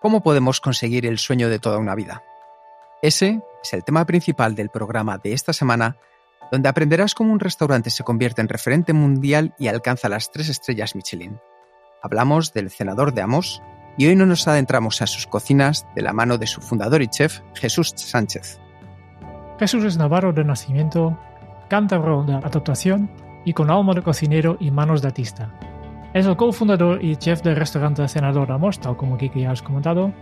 [0.00, 2.22] ¿Cómo podemos conseguir el sueño de toda una vida?
[3.02, 5.96] Ese es el tema principal del programa de esta semana,
[6.52, 10.94] donde aprenderás cómo un restaurante se convierte en referente mundial y alcanza las tres estrellas
[10.94, 11.40] Michelin.
[12.00, 13.60] Hablamos del cenador de Amos
[13.96, 17.08] y hoy no nos adentramos a sus cocinas de la mano de su fundador y
[17.08, 18.60] chef, Jesús Sánchez.
[19.58, 21.18] Jesús es navarro de nacimiento,
[21.68, 23.10] cántabro de adaptación
[23.44, 25.52] y con alma de cocinero y manos de artista.
[26.14, 30.12] Es el cofundador y chef del restaurante Cenador Amos, tal como Kiki ya has comentado,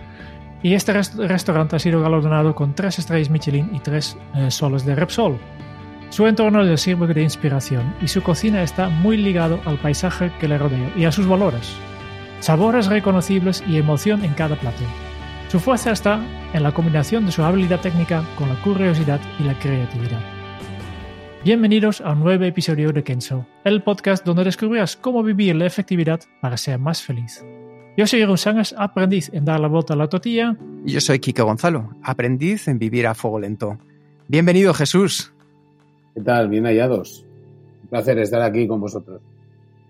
[0.62, 4.94] y este restaurante ha sido galardonado con tres estrellas Michelin y tres eh, soles de
[4.96, 5.38] Repsol.
[6.10, 10.48] Su entorno le sirve de inspiración y su cocina está muy ligado al paisaje que
[10.48, 11.77] le rodea y a sus valores.
[12.41, 14.82] Sabores reconocibles y emoción en cada plato.
[15.48, 16.20] Su fuerza está
[16.52, 20.35] en la combinación de su habilidad técnica con la curiosidad y la creatividad.
[21.46, 26.19] Bienvenidos a un nuevo episodio de Kenzo, el podcast donde descubrirás cómo vivir la efectividad
[26.41, 27.44] para ser más feliz.
[27.97, 30.56] Yo soy Rusangas, aprendiz en dar la vuelta a la tortilla.
[30.84, 33.78] Y yo soy Kike Gonzalo, aprendiz en vivir a fuego lento.
[34.27, 35.33] Bienvenido, Jesús.
[36.17, 36.48] ¿Qué tal?
[36.48, 37.24] Bien hallados.
[37.84, 39.22] Un placer estar aquí con vosotros.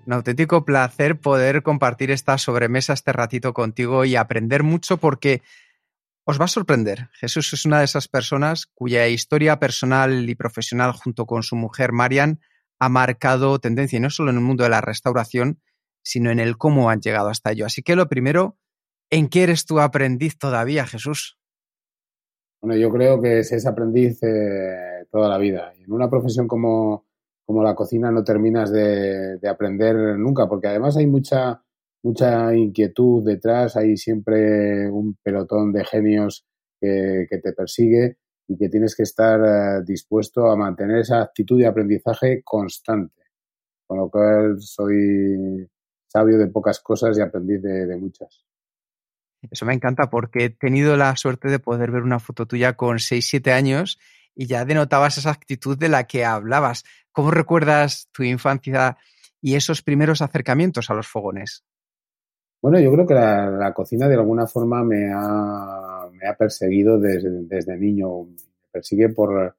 [0.05, 5.41] Un auténtico placer poder compartir esta sobremesa este ratito contigo y aprender mucho porque
[6.29, 7.09] os va a sorprender.
[7.13, 11.93] Jesús es una de esas personas cuya historia personal y profesional junto con su mujer
[11.93, 12.41] Marian
[12.81, 15.61] ha marcado tendencia y no solo en el mundo de la restauración,
[16.03, 17.65] sino en el cómo han llegado hasta ello.
[17.65, 18.59] Así que lo primero,
[19.09, 21.39] ¿en qué eres tu aprendiz todavía, Jesús?
[22.61, 25.73] Bueno, yo creo que es aprendiz eh, toda la vida.
[25.79, 27.07] En una profesión como,
[27.45, 31.63] como la cocina no terminas de, de, aprender nunca, porque además hay mucha,
[32.07, 36.47] mucha inquietud detrás, hay siempre un pelotón de genios
[36.81, 41.67] que, te persigue y que tienes que estar eh, dispuesto a mantener esa actitud de
[41.67, 43.23] aprendizaje constante.
[43.87, 45.69] Con lo cual soy
[46.07, 48.45] sabio de pocas cosas y aprendiz de, de muchas.
[49.51, 52.99] Eso me encanta porque he tenido la suerte de poder ver una foto tuya con
[52.99, 53.99] 6-7 años
[54.35, 56.85] y ya denotabas esa actitud de la que hablabas.
[57.11, 58.97] ¿Cómo recuerdas tu infancia
[59.41, 61.65] y esos primeros acercamientos a los fogones?
[62.67, 67.45] Bueno, yo creo que la, cocina de alguna forma me ha, me ha perseguido desde,
[67.45, 68.25] desde, niño.
[68.25, 68.37] Me
[68.73, 69.55] persigue por,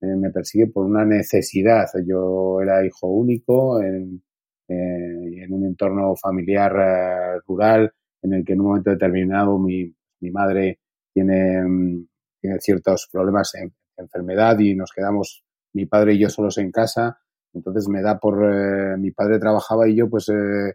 [0.00, 1.84] eh, me persigue por una necesidad.
[2.06, 4.22] Yo era hijo único en,
[4.68, 9.94] eh, en un entorno familiar eh, rural en el que en un momento determinado mi,
[10.20, 10.78] mi madre
[11.12, 12.06] tiene, mm,
[12.40, 17.18] tiene ciertos problemas en enfermedad y nos quedamos mi padre y yo solos en casa.
[17.52, 20.72] Entonces me da por, eh, mi padre trabajaba y yo pues eh,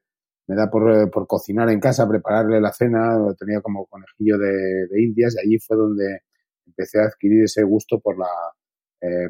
[0.52, 4.38] me da por, eh, por, cocinar en casa, prepararle la cena, lo tenía como conejillo
[4.38, 6.24] de, indias y allí fue donde
[6.68, 8.28] empecé a adquirir ese gusto por la,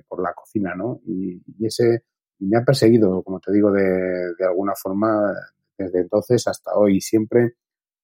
[0.08, 1.00] por la cocina, ¿no?
[1.06, 2.06] Y, ese
[2.40, 5.32] y me ha perseguido, como te digo, de, alguna forma
[5.78, 7.00] desde entonces hasta hoy.
[7.00, 7.54] Siempre,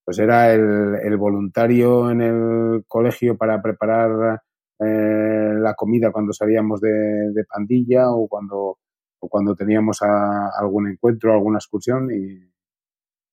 [0.06, 4.44] pues era el, voluntario en el colegio para preparar
[4.80, 8.78] eh, la comida cuando salíamos de, pandilla o cuando,
[9.18, 12.57] o cuando teníamos algún encuentro, alguna excursión y,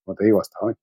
[0.05, 0.75] como te digo, hasta hoy.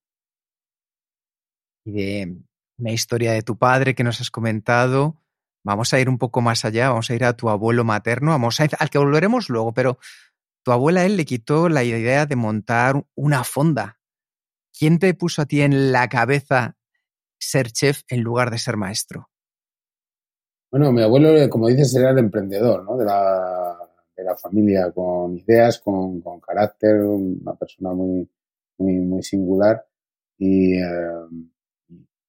[1.85, 2.37] Y de
[2.77, 5.21] una historia de tu padre que nos has comentado,
[5.63, 8.59] Vamos a ir un poco más allá, vamos a ir a tu abuelo materno, vamos
[8.59, 9.99] a ir, al que volveremos luego, pero
[10.63, 13.99] tu abuela él le quitó la idea de montar una fonda.
[14.77, 16.77] ¿Quién te puso a ti en la cabeza
[17.39, 19.29] ser chef en lugar de ser maestro?
[20.71, 22.97] Bueno, mi abuelo, como dices, era el emprendedor ¿no?
[22.97, 23.77] de, la,
[24.15, 28.27] de la familia, con ideas, con, con carácter, una persona muy,
[28.81, 29.85] muy, muy singular.
[30.37, 30.83] Y eh,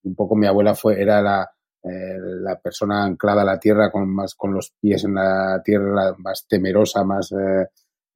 [0.04, 1.50] un poco mi abuela fue, era la,
[1.84, 6.14] eh, la persona anclada a la tierra con más con los pies en la tierra
[6.18, 7.66] más temerosa más eh,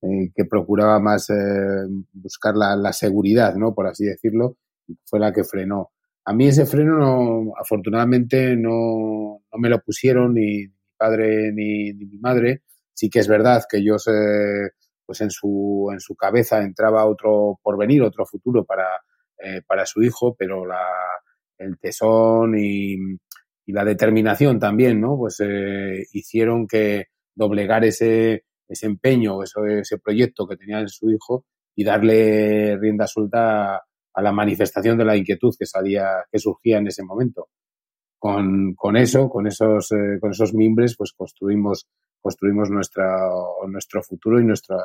[0.03, 4.57] eh, que procuraba más eh, buscar la, la, seguridad no por así decirlo
[5.05, 5.91] fue la que frenó.
[6.25, 11.93] A mí ese freno no, afortunadamente no, no me lo pusieron ni mi padre ni,
[11.93, 12.63] ni mi madre.
[12.95, 14.09] Sí que es verdad que ellos
[15.07, 18.87] pues en su en su cabeza entraba otro porvenir otro futuro para
[19.67, 20.81] para su hijo pero la
[21.59, 22.95] el tesón y,
[23.67, 25.17] y la determinación también, ¿no?
[25.17, 31.11] Pues eh, hicieron que doblegar ese, ese empeño, ese, ese proyecto que tenía en su
[31.11, 31.45] hijo
[31.75, 36.87] y darle rienda suelta a la manifestación de la inquietud que salía, que surgía en
[36.87, 37.49] ese momento.
[38.19, 41.87] Con, con eso, con esos, eh, con esos mimbres, pues construimos,
[42.27, 43.09] construimos nuestra,
[43.69, 44.77] nuestro futuro y nuestro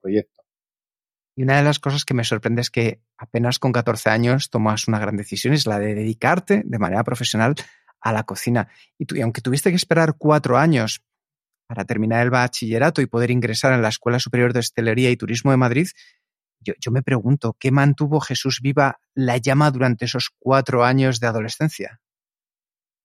[0.00, 0.42] proyecto.
[1.36, 4.88] Y una de las cosas que me sorprende es que apenas con 14 años tomas
[4.88, 7.54] una gran decisión, es la de dedicarte de manera profesional
[8.00, 8.68] a la cocina.
[8.96, 11.02] Y, tu, y aunque tuviste que esperar cuatro años
[11.66, 15.50] para terminar el bachillerato y poder ingresar en la Escuela Superior de Hostelería y Turismo
[15.50, 15.88] de Madrid,
[16.60, 21.26] yo, yo me pregunto, ¿qué mantuvo Jesús viva la llama durante esos cuatro años de
[21.26, 22.00] adolescencia?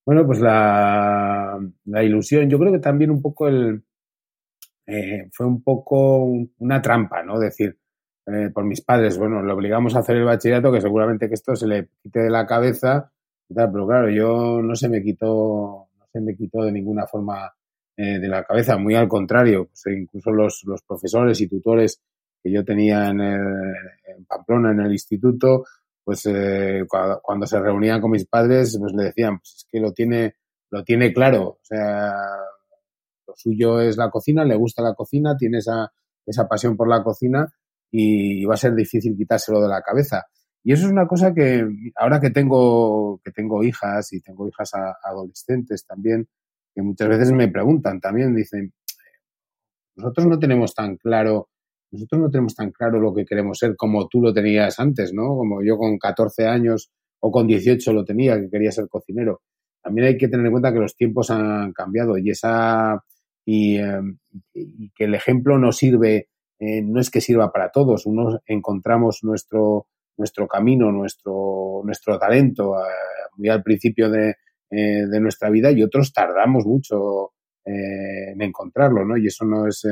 [0.06, 3.83] Bueno, pues la, la ilusión, yo creo que también un poco el,
[4.86, 6.25] eh, fue un poco
[6.59, 7.39] una trampa, ¿no?
[7.39, 7.77] Decir,
[8.25, 11.56] eh, por mis padres, bueno, le obligamos a hacer el bachillerato, que seguramente que esto
[11.56, 13.12] se le quite de la cabeza,
[13.48, 17.53] pero claro, yo no se me quitó, no se me quitó de ninguna forma
[17.95, 22.01] eh, de la cabeza, muy al contrario, pues, incluso los, los profesores y tutores
[22.44, 25.63] que yo tenía en, en Pamplona, en el instituto,
[26.03, 29.92] pues eh, cuando, se reunían con mis padres, pues le decían, pues es que lo
[29.94, 30.36] tiene,
[30.69, 32.13] lo tiene claro, o sea,
[33.27, 35.92] lo suyo es la cocina, le gusta la cocina, tiene esa,
[36.25, 37.48] esa pasión por la cocina
[37.92, 40.25] y va a ser difícil quitárselo de la cabeza.
[40.63, 41.65] Y eso es una cosa que
[41.95, 44.71] ahora que tengo, que tengo hijas y tengo hijas
[45.03, 46.27] adolescentes también,
[46.74, 48.74] que muchas veces me preguntan también, dicen,
[49.95, 51.50] nosotros no tenemos tan claro
[51.91, 55.35] nosotros no tenemos tan claro lo que queremos ser como tú lo tenías antes, ¿no?
[55.35, 56.89] Como yo con 14 años
[57.19, 59.41] o con 18 lo tenía, que quería ser cocinero.
[59.83, 63.03] También hay que tener en cuenta que los tiempos han cambiado y esa
[63.45, 64.17] y, em,
[64.95, 66.29] que el ejemplo no sirve,
[66.59, 68.05] eh, no es que sirva para todos.
[68.05, 72.91] Unos encontramos nuestro nuestro camino, nuestro nuestro talento eh,
[73.38, 74.35] muy al principio de,
[74.69, 77.31] eh, de, nuestra vida y otros tardamos mucho
[77.63, 79.17] en encontrarlo, ¿no?
[79.17, 79.85] Y eso no es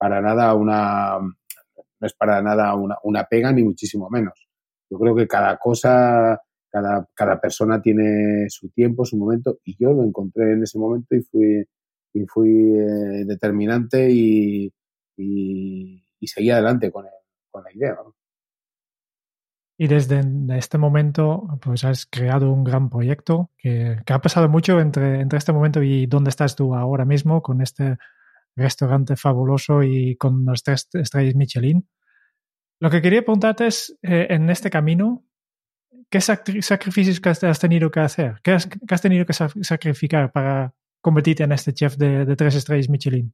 [0.00, 4.48] para nada una, no es para nada una, una pega ni muchísimo menos.
[4.88, 9.92] Yo creo que cada cosa, cada, cada persona tiene su tiempo, su momento, y yo
[9.92, 11.68] lo encontré en ese momento y fui,
[12.14, 14.72] y fui eh, determinante y,
[15.18, 17.04] y, seguí adelante con,
[17.50, 17.98] con la idea.
[19.76, 20.22] Y desde
[20.56, 25.38] este momento, pues has creado un gran proyecto que, que, ha pasado mucho entre, entre
[25.38, 27.98] este momento y dónde estás tú ahora mismo con este
[28.56, 31.88] restaurante fabuloso y con los tres estrellas Michelin.
[32.80, 35.24] Lo que quería preguntarte es, eh, en este camino,
[36.08, 38.40] ¿qué sacrificios has tenido que hacer?
[38.42, 43.32] ¿Qué has, has tenido que sacrificar para convertirte en este chef de, tres estrellas Michelin?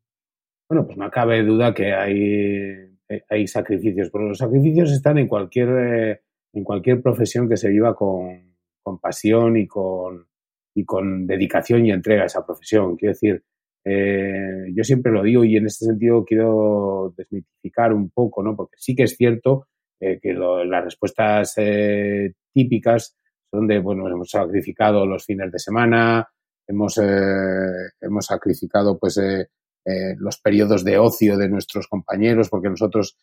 [0.68, 2.20] Bueno, pues no cabe duda que hay,
[3.08, 6.22] eh, hay sacrificios, pero los sacrificios están en cualquier, eh,
[6.52, 10.26] en cualquier profesión que se viva con, con pasión y con,
[10.74, 12.96] y con dedicación y entrega a esa profesión.
[12.96, 13.44] Quiero decir,
[13.88, 18.56] eh, yo siempre lo digo y en este sentido quiero desmitificar un poco, ¿no?
[18.56, 19.68] Porque sí que es cierto
[20.00, 23.16] eh, que las respuestas eh, típicas
[23.48, 26.26] son de, bueno, hemos sacrificado los fines de semana,
[26.66, 29.20] hemos, hemos sacrificado pues
[30.18, 33.16] los periodos de ocio de nuestros compañeros porque nosotros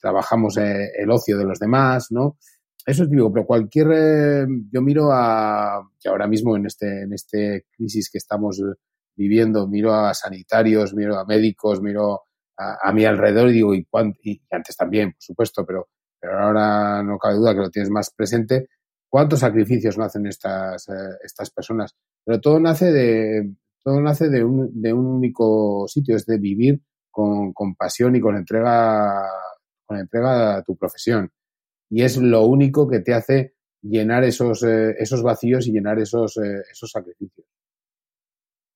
[0.00, 2.36] trabajamos el ocio de los demás, ¿no?
[2.86, 7.66] Eso es digo, pero cualquier, yo miro a, que ahora mismo en este, en este
[7.76, 8.62] crisis que estamos
[9.18, 12.22] viviendo, miro a sanitarios, miro a médicos, miro
[12.56, 13.86] a, mi alrededor y digo, ¿y,
[14.22, 15.88] y antes también, por supuesto, pero,
[16.20, 18.68] pero ahora no cabe duda que lo tienes más presente,
[19.08, 21.94] ¿cuántos sacrificios no hacen estas, eh, estas personas?
[22.24, 26.80] Pero todo nace de, todo nace de un, de un único sitio, es de vivir
[27.10, 29.24] con, con pasión y con entrega,
[29.84, 31.30] con entrega a tu profesión.
[31.90, 36.36] Y es lo único que te hace llenar esos, eh, esos vacíos y llenar esos,
[36.38, 37.46] eh, esos sacrificios.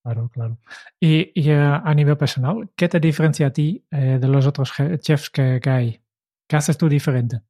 [0.03, 0.59] Claro, claro.
[0.99, 4.73] Y, y eh, a nivel personal, ¿qué te diferencia a ti eh, de los otros
[4.99, 6.01] chefs que, que, hay?
[6.49, 7.41] ¿Qué haces tú diferente?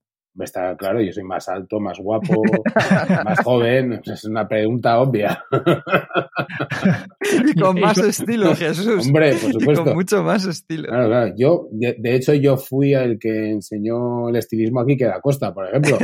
[0.40, 2.42] Está claro, yo soy más alto, más guapo,
[3.24, 4.00] más joven.
[4.04, 5.44] Es una pregunta obvia.
[7.20, 9.06] y con más estilo, Jesús.
[9.06, 9.84] Hombre, por supuesto.
[9.84, 10.88] con mucho más estilo.
[10.88, 11.34] Claro, claro.
[11.36, 15.52] Yo, de, de, hecho, yo fui el que enseñó el estilismo aquí que da Costa,
[15.52, 15.98] por ejemplo.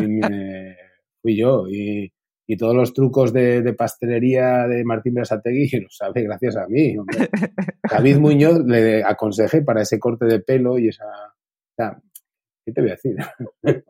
[0.00, 0.76] me,
[1.20, 1.66] fui yo.
[1.68, 2.12] Y,
[2.52, 6.94] y todos los trucos de, pastelería de Martín Berasategui los sabe gracias a mí.
[7.90, 11.06] David Muñoz le aconsejé para ese corte de pelo y esa...
[12.62, 13.16] ¿Qué te voy a decir?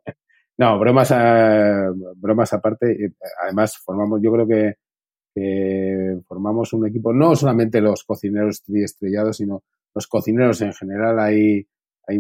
[0.58, 3.14] no, bromas, a, bromas aparte.
[3.42, 10.06] Además, formamos, yo creo que, formamos un equipo, no solamente los cocineros estrellados, sino los
[10.06, 11.18] cocineros en general.
[11.18, 11.66] Hay,
[12.06, 12.16] hay,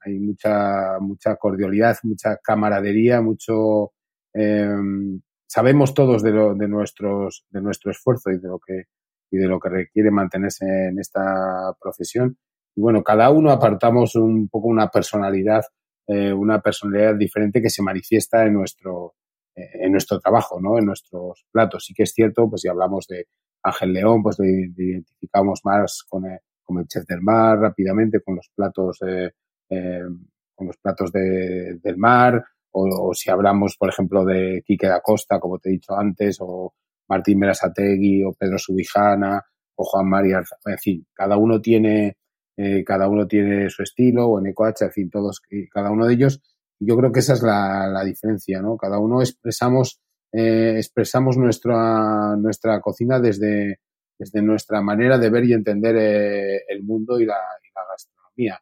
[0.00, 3.92] hay mucha, mucha cordialidad, mucha camaradería, mucho...
[4.34, 5.20] Em,
[5.52, 8.84] sabemos todos de, lo, de, nuestros, de nuestro esfuerzo y de lo que
[9.30, 12.36] y de lo que requiere mantenerse en esta profesión.
[12.76, 15.62] Y bueno, cada uno apartamos un poco una personalidad,
[16.06, 19.14] eh, una personalidad diferente que se manifiesta en nuestro,
[19.54, 20.78] eh, en nuestro trabajo, ¿no?
[20.78, 21.86] En nuestros platos.
[21.86, 23.26] Sí que es cierto, pues si hablamos de
[23.62, 28.36] Ángel León, pues le, identificamos más con el, con el chef del mar rápidamente, con
[28.36, 29.32] los platos, eh,
[30.54, 35.38] con los platos de, del mar, o, si hablamos, por ejemplo, de Quique da Costa,
[35.38, 36.74] como te he dicho antes, o
[37.08, 39.42] Martín Merasategui, o Pedro Subijana,
[39.74, 42.16] o Juan María, en fin, cada uno tiene,
[42.56, 46.14] eh, cada uno tiene su estilo, o en EcoH, en fin, todos, cada uno de
[46.14, 46.40] ellos.
[46.80, 48.76] Yo creo que esa es la, la diferencia, ¿no?
[48.76, 50.00] Cada uno expresamos,
[50.32, 53.80] eh, expresamos nuestra, nuestra cocina desde,
[54.18, 58.60] desde nuestra manera de ver y entender eh, el mundo y la, y la gastronomía.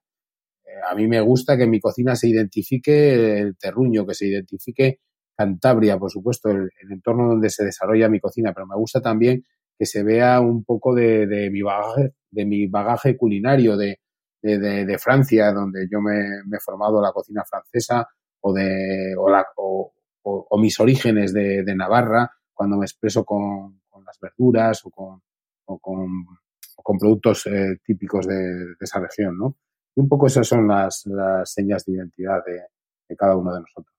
[0.91, 5.01] A mí me gusta que en mi cocina se identifique el terruño, que se identifique
[5.37, 9.43] Cantabria, por supuesto, el, entorno donde se desarrolla mi cocina, pero me gusta también
[9.79, 13.99] que se vea un poco de, mi bagaje, de mi bagaje culinario de,
[14.99, 16.21] Francia, donde yo me,
[16.55, 18.07] he formado la cocina francesa,
[18.43, 23.81] o de o, la, o, o, o mis orígenes de, Navarra, cuando me expreso con,
[23.89, 25.23] con las verduras o con,
[25.65, 26.07] con,
[26.83, 29.57] con productos eh, típicos de, esa región, ¿no?
[29.97, 33.95] Y un poco esas son las, las señas de identidad de, cada uno de nosotros.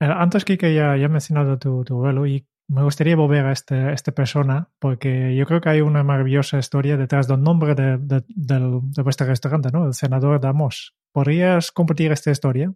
[0.00, 3.92] Antes, Kike, ya, ya he mencionado tu, tu abuelo y me gustaría volver a este,
[3.92, 8.22] esta persona porque yo creo que hay una maravillosa historia detrás del nombre de, de,
[8.28, 9.86] de, de vuestro restaurante, ¿no?
[9.86, 10.94] El senador Damos.
[11.12, 12.72] ¿Podrías compartir esta historia?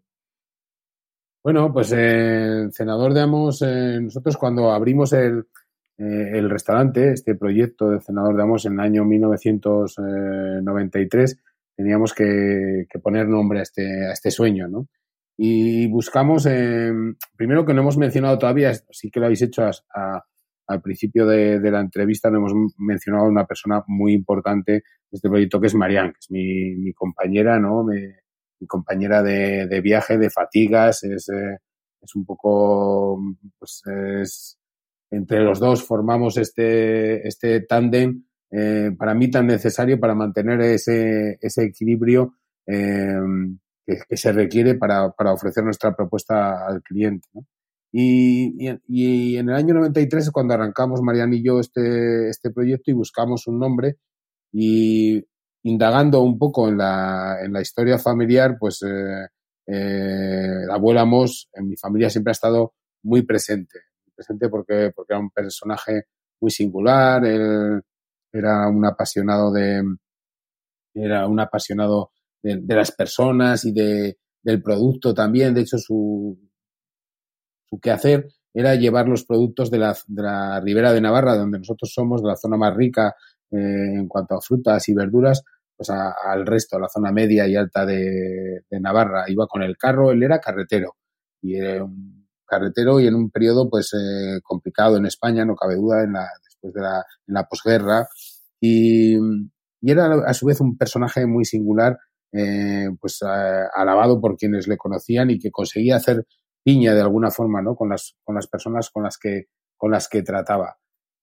[1.44, 5.46] Bueno, pues eh, el senador de Amos, eh, nosotros cuando abrimos el,
[5.98, 11.36] eh, el restaurante, este proyecto del senador de Amos en el año 1993,
[11.76, 14.88] teníamos que, que poner nombre a este, a este sueño, ¿no?
[15.36, 16.92] y buscamos, eh,
[17.36, 20.22] primero que no hemos mencionado todavía, sí que lo habéis hecho a, a,
[20.66, 24.82] al principio de, de, la entrevista, no hemos mencionado a una persona muy importante de
[25.10, 27.82] este proyecto que es Marianne, que es mi, mi compañera, ¿no?
[27.82, 28.00] Mi,
[28.60, 31.58] mi compañera de, de, viaje, de fatigas, es, eh,
[32.00, 33.20] es un poco,
[33.58, 33.82] pues
[34.20, 34.58] es,
[35.10, 41.38] entre los dos formamos este, este tándem, eh, para mí tan necesario para mantener ese,
[41.40, 42.34] ese equilibrio
[42.66, 43.18] eh,
[43.86, 47.26] que, que se requiere para, para, ofrecer nuestra propuesta al cliente.
[47.32, 47.46] ¿no?
[47.90, 52.50] Y, y, y, en el año 93 es cuando arrancamos Mariana y yo este, este
[52.50, 53.96] proyecto y buscamos un nombre
[54.52, 55.24] y
[55.64, 59.26] indagando un poco en la, en la historia familiar, pues eh,
[59.66, 63.78] eh, la abuela Moss en mi familia siempre ha estado muy presente,
[64.14, 66.04] presente porque, porque era un personaje
[66.40, 67.82] muy singular, él
[68.32, 69.82] era un apasionado de,
[70.94, 72.10] era un apasionado
[72.42, 75.54] de, de las personas y de, del producto también.
[75.54, 76.38] De hecho, su,
[77.68, 81.92] su quehacer era llevar los productos de la, de la Ribera de Navarra, donde nosotros
[81.92, 83.14] somos, de la zona más rica
[83.50, 85.42] eh, en cuanto a frutas y verduras,
[85.76, 89.24] pues a, al resto, a la zona media y alta de, de, Navarra.
[89.28, 90.96] Iba con el carro, él era carretero.
[91.40, 95.76] Y era un carretero y en un periodo pues eh, complicado en España, no cabe
[95.76, 96.28] duda, en la,
[96.62, 96.80] después de
[97.26, 98.06] la, posguerra.
[98.60, 101.98] Y, y era a su vez un personaje muy singular
[102.34, 106.26] eh, pues alabado por quienes le conocían y que conseguía hacer
[106.64, 107.74] piña de alguna forma, ¿no?
[107.74, 110.76] Con las, con las personas con las que, con las que trataba.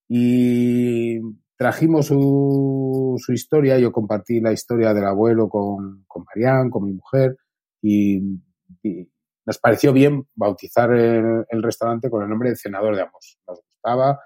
[0.08, 1.19] Y
[1.58, 6.93] trajimos su, su historia, yo compartí la historia del abuelo con, con Marianne, con mi
[6.93, 7.38] mujer,
[7.81, 8.17] y,
[8.84, 9.10] y
[9.46, 13.39] nos pareció bien bautizar el, el, restaurante con el nombre de Cenador de Amos.
[13.48, 14.19] Nos gustaba,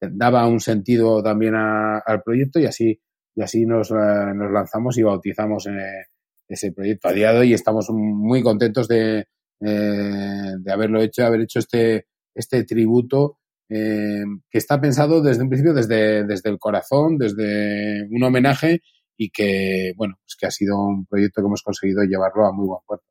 [0.00, 3.00] daba un sentido también a, al proyecto y así,
[3.34, 6.06] y así nos, eh, nos lanzamos y bautizamos eh,
[6.48, 7.08] ese proyecto.
[7.08, 9.26] A día de hoy estamos muy contentos de,
[9.60, 13.36] eh, de haberlo hecho, de haber hecho este, este tributo
[13.72, 18.80] que está pensado desde un principio, desde, desde el corazón, desde un homenaje
[19.16, 22.66] y que, bueno, pues que ha sido un proyecto que hemos conseguido llevarlo a muy
[22.66, 23.06] buen puerto.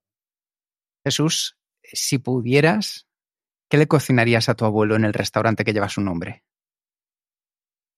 [1.05, 3.07] Jesús, si pudieras,
[3.69, 6.43] ¿qué le cocinarías a tu abuelo en el restaurante que lleva su nombre?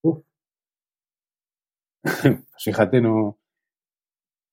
[2.03, 3.37] Pues fíjate, no,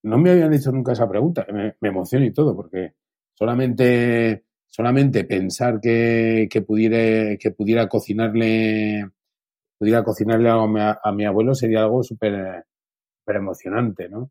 [0.02, 1.46] no me habían hecho nunca esa pregunta.
[1.52, 2.94] Me, emociona y todo, porque
[3.34, 9.08] solamente, solamente pensar que, que, pudiera, que pudiera cocinarle,
[9.78, 12.64] pudiera cocinarle algo a mi, a mi abuelo sería algo súper
[13.26, 14.30] emocionante, ¿no?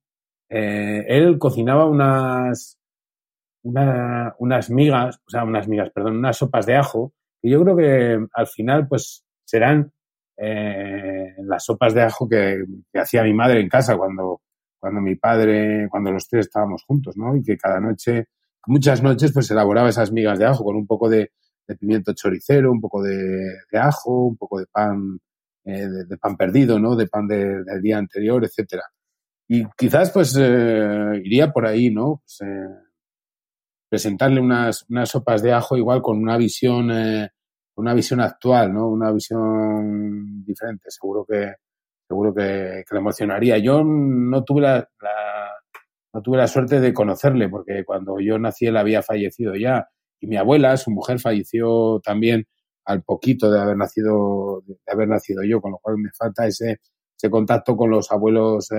[0.49, 2.79] Eh, él cocinaba unas,
[3.63, 7.75] una, unas migas, o sea, unas migas, perdón, unas sopas de ajo, que yo creo
[7.75, 9.91] que al final, pues, serán
[10.37, 12.63] eh, las sopas de ajo que,
[12.93, 14.41] hacía mi madre en casa cuando,
[14.79, 17.35] cuando mi padre, cuando los tres estábamos juntos, ¿no?
[17.35, 18.27] Y que cada noche,
[18.67, 21.31] muchas noches, pues elaboraba esas migas de ajo con un poco de,
[21.79, 25.19] pimiento choricero, un poco de, ajo, un poco de pan,
[25.65, 26.95] eh, de, pan perdido, ¿no?
[26.95, 28.83] De pan de, del día anterior, etcétera.
[29.49, 32.21] Y quizás, pues, eh, iría por ahí, ¿no?
[32.23, 32.67] Pues, eh,
[33.89, 37.29] presentarle unas, unas sopas de ajo igual con una visión, eh,
[37.77, 38.87] una visión actual, ¿no?
[38.89, 40.89] Una visión diferente.
[40.89, 41.53] Seguro que,
[42.07, 43.57] seguro que, le emocionaría.
[43.57, 44.87] Yo no tuve la,
[46.13, 49.87] no tuve la suerte de conocerle, porque cuando yo nací él había fallecido ya.
[50.19, 52.45] Y mi abuela, su mujer, falleció también
[52.85, 56.79] al poquito de haber nacido, de haber nacido yo, con lo cual me falta ese,
[57.15, 58.75] ese contacto con los abuelos eh,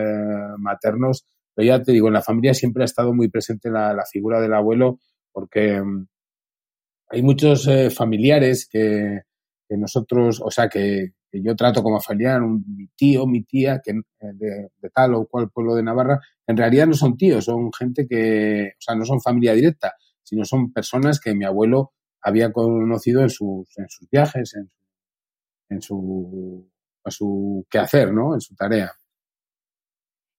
[0.58, 1.26] maternos
[1.58, 4.40] pero ya te digo, en la familia siempre ha estado muy presente la, la figura
[4.40, 5.00] del abuelo
[5.32, 5.82] porque
[7.08, 9.22] hay muchos eh, familiares que,
[9.70, 13.90] nosotros, o sea, que, que yo trato como familiar, un, mi tío, mi tía, que
[13.90, 17.70] eh, de, de, tal o cual pueblo de Navarra, en realidad no son tíos, son
[17.72, 22.50] gente que, o sea, no son familia directa, sino son personas que mi abuelo había
[22.50, 24.70] conocido en sus, en sus viajes, en,
[25.68, 26.70] en su,
[27.04, 28.34] en su quehacer, ¿no?
[28.34, 28.92] En su tarea.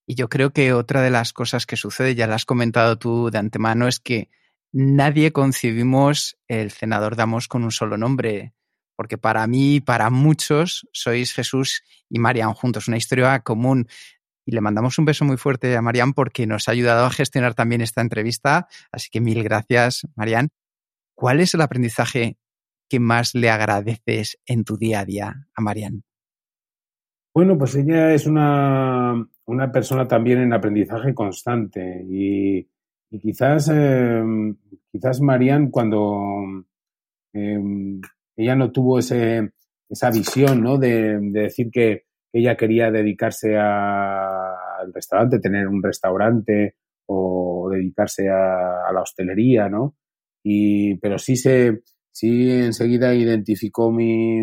[0.08, 3.30] Y yo creo que otra de las cosas que sucede, ya lo has comentado tú
[3.30, 4.32] de antemano, es que
[4.72, 8.54] nadie concibimos el senador Damos con un solo nombre,
[8.96, 13.88] porque para mí y para muchos sois Jesús y Marian juntos, una historia común.
[14.46, 17.54] Y le mandamos un beso muy fuerte a Marian porque nos ha ayudado a gestionar
[17.54, 18.68] también esta entrevista.
[18.92, 20.50] Así que mil gracias, Marian.
[21.14, 22.38] ¿Cuál es el aprendizaje
[22.90, 26.04] que más le agradeces en tu día a día a Marian?
[27.34, 29.14] Bueno, pues ella es una,
[29.46, 32.68] una persona también en aprendizaje constante y,
[33.12, 34.22] y quizás, eh,
[34.92, 36.66] quizás Marian cuando
[37.34, 37.60] eh,
[38.36, 39.52] ella no tuvo ese,
[39.90, 40.78] esa visión ¿no?
[40.78, 46.76] de, de decir que ella quería dedicarse al restaurante, tener un restaurante
[47.08, 49.96] o dedicarse a, a la hostelería, ¿no?
[50.44, 54.42] Y, pero sí se, sí enseguida identificó mi,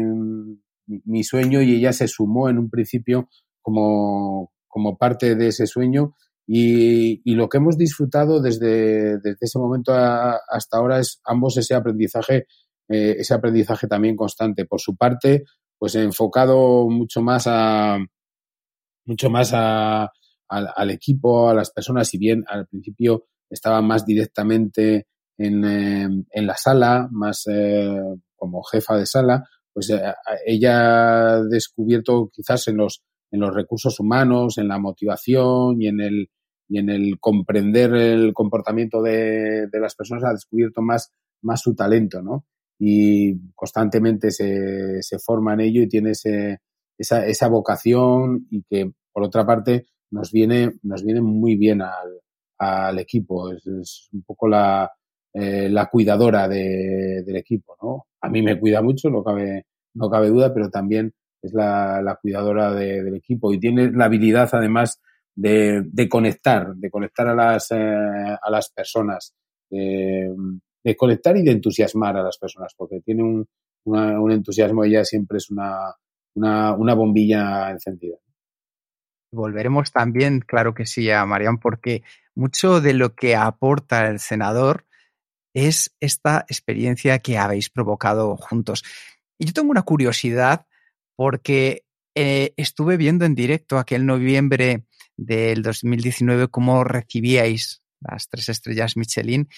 [0.86, 3.28] mi, sueño y ella se sumó en un principio
[3.62, 6.14] como, como parte de ese sueño
[6.46, 11.56] y, y lo que hemos disfrutado desde, desde ese momento a, hasta ahora es ambos
[11.56, 12.46] ese aprendizaje,
[12.88, 14.64] eh, ese aprendizaje también constante.
[14.64, 15.44] Por su parte,
[15.76, 17.98] pues enfocado mucho más a
[19.04, 20.10] mucho más a,
[20.48, 25.06] al equipo, a las personas, si bien al principio estaba más directamente
[25.38, 28.00] en, eh, en la sala, más eh,
[28.34, 29.92] como jefa de sala, pues
[30.44, 36.00] ella ha descubierto quizás en los, en los recursos humanos, en la motivación y en
[36.00, 36.30] el,
[36.68, 41.74] y en el comprender el comportamiento de, de las personas, ha descubierto más, más su
[41.74, 42.44] talento, ¿no?
[42.78, 46.58] Y constantemente se, se forma en ello y tiene ese,
[46.98, 52.20] esa, esa vocación y que, por otra parte, nos viene, nos viene muy bien al,
[52.58, 53.50] al equipo.
[53.50, 54.90] Es, es un poco la,
[55.32, 58.06] eh, la cuidadora de, del equipo, ¿no?
[58.20, 62.16] A mí me cuida mucho, no cabe, no cabe duda, pero también es la, la
[62.16, 65.00] cuidadora de, del equipo y tiene la habilidad, además,
[65.36, 69.34] de, conectar, de conectar a las, eh, a las personas,
[69.70, 70.34] de,
[70.96, 73.46] conectar y de entusiasmar a las personas, porque tiene un,
[73.84, 75.94] una, un entusiasmo, ella siempre es una,
[76.34, 78.16] una, una bombilla encendida.
[79.32, 82.02] Volveremos también, claro que sí, a Marian, porque
[82.34, 84.86] mucho de lo que aporta el senador
[85.52, 88.84] es esta experiencia que habéis provocado juntos.
[89.38, 90.66] Y yo tengo una curiosidad
[91.16, 98.96] porque eh, estuve viendo en directo aquel noviembre del 2019 cómo recibíais las tres estrellas
[98.96, 99.48] Michelin.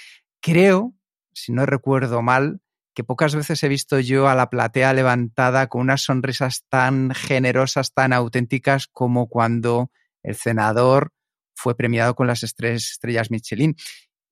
[0.40, 0.94] Creo,
[1.32, 2.60] si no recuerdo mal,
[2.94, 7.92] que pocas veces he visto yo a la platea levantada con unas sonrisas tan generosas,
[7.92, 9.92] tan auténticas como cuando
[10.24, 11.12] el senador
[11.54, 13.76] fue premiado con las tres estrellas Michelin.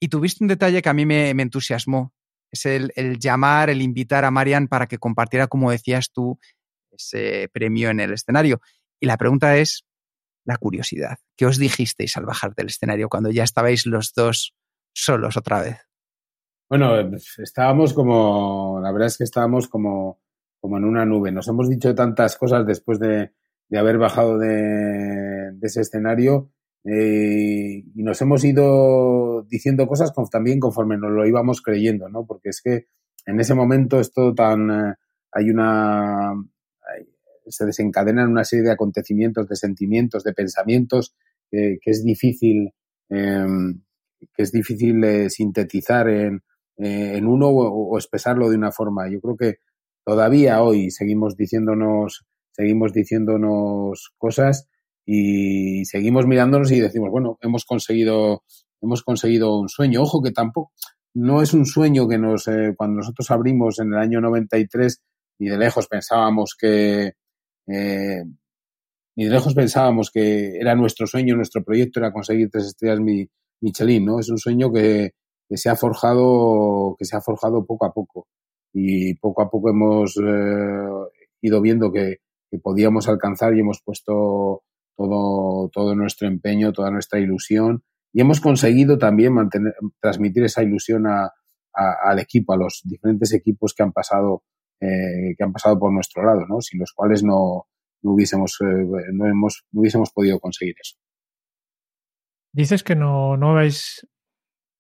[0.01, 2.13] Y tuviste un detalle que a mí me, entusiasmó.
[2.51, 6.39] Es el, el, llamar, el invitar a Marian para que compartiera, como decías tú,
[6.91, 8.61] ese premio en el escenario.
[9.01, 9.86] Y la pregunta es
[10.47, 11.19] la curiosidad.
[11.37, 14.57] ¿Qué os dijisteis al bajar del escenario cuando ya estabais los dos
[14.95, 15.77] solos otra vez?
[16.69, 16.95] Bueno,
[17.39, 20.21] estábamos como, la verdad es que estábamos como,
[20.61, 21.31] como en una nube.
[21.31, 23.33] Nos hemos dicho tantas cosas después de,
[23.69, 26.51] de haber bajado de, ese escenario
[26.85, 32.27] eh, y nos hemos ido diciendo cosas también conforme nos lo íbamos creyendo, ¿no?
[32.27, 32.87] Porque es que
[33.27, 34.95] en ese momento esto tan, eh,
[35.33, 36.33] hay una,
[37.49, 41.15] se desencadenan una serie de acontecimientos, de sentimientos, de pensamientos
[41.53, 42.73] eh, que es difícil,
[43.11, 43.47] eh,
[44.35, 46.43] que es difícil eh, sintetizar en,
[46.77, 49.09] en uno o, o, expresarlo de una forma.
[49.11, 49.59] Yo creo que
[50.05, 54.69] todavía hoy seguimos diciéndonos, seguimos diciéndonos cosas
[55.07, 58.43] y seguimos mirándonos y decimos, bueno, hemos conseguido,
[58.83, 60.03] hemos conseguido un sueño.
[60.03, 60.73] Ojo que tampoco,
[61.15, 65.01] no es un sueño que nos, eh, cuando nosotros abrimos en el año 93,
[65.39, 67.13] ni de lejos pensábamos que,
[67.67, 68.23] eh,
[69.17, 73.29] ni de lejos pensábamos que era nuestro sueño, nuestro proyecto era conseguir tres estrellas mi,
[73.61, 74.21] Michelin, ¿no?
[74.21, 75.13] Es un sueño que,
[75.51, 78.29] se ha forjado, que se ha forjado poco a poco.
[78.73, 80.89] Y poco a poco hemos eh,
[81.41, 82.19] ido viendo que,
[82.63, 84.63] podíamos alcanzar y hemos puesto
[84.97, 87.83] todo, nuestro empeño, toda nuestra ilusión
[88.15, 91.35] y hemos conseguido también mantener, transmitir esa ilusión a,
[91.75, 94.43] al equipo, a los diferentes equipos que han pasado,
[94.81, 96.61] eh, que han pasado por nuestro lado, ¿no?
[96.61, 97.67] Sin los cuales no,
[98.03, 100.97] no hubiésemos, eh, no hemos, no hubiésemos podido conseguir eso.
[102.53, 104.07] Dices que no, no habéis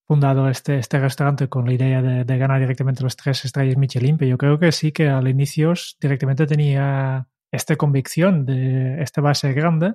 [0.07, 4.31] fundado este, este restaurante con la idea de, ganar directamente los tres estrellas Michelin, pero
[4.31, 9.95] yo creo que sí que al inicio directamente tenía esta convicción de esta base grande.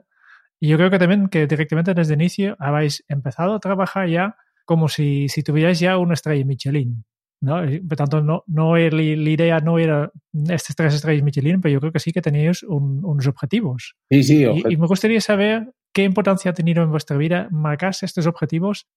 [0.60, 4.36] Y yo creo que también que directamente desde el inicio habéis empezado a trabajar ya
[4.66, 7.04] como si, si tuvierais ya una estrella Michelin.
[7.42, 7.62] ¿No?
[7.88, 10.12] Por tanto, no, no, la, idea no era
[10.50, 13.96] estas tres estrellas Michelin, pero yo creo que sí que teníais un, unos objetivos.
[14.10, 14.44] Sí, sí.
[14.46, 18.88] Y, y, me gustaría saber qué importancia ha tenido en vuestra vida marcarse estos objetivos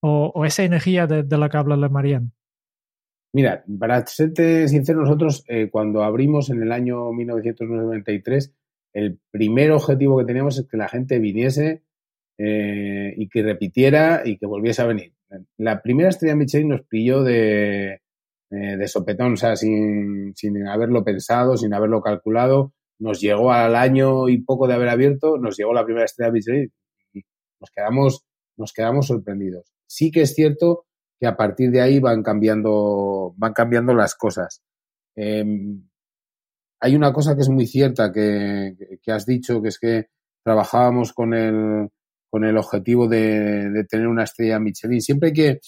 [0.00, 2.32] o, o esa energía de, de, la que habla la Marian?
[3.32, 8.54] Mira, para serte sincero, nosotros eh, cuando abrimos en el año 1993,
[8.94, 11.82] el primer objetivo que teníamos es que la gente viniese
[12.38, 15.12] eh, y que repitiera y que volviese a venir.
[15.56, 18.00] La primera estrella Michelin nos pilló de,
[18.50, 22.72] eh, de sopetón, o sea, sin, sin haberlo pensado, sin haberlo calculado.
[22.98, 26.72] Nos llegó al año y poco de haber abierto, nos llegó la primera estrella Michelin
[27.12, 27.22] y
[27.60, 28.24] nos quedamos,
[28.56, 30.86] nos quedamos sorprendidos sí que es cierto
[31.18, 34.62] que a partir de ahí van cambiando, van cambiando las cosas.
[35.16, 35.44] Eh,
[36.80, 40.06] hay una cosa que es muy cierta que, que, has dicho, que es que
[40.44, 41.88] trabajábamos con el,
[42.30, 45.00] con el objetivo de, de, tener una estrella Michelin.
[45.00, 45.60] Siempre hay que,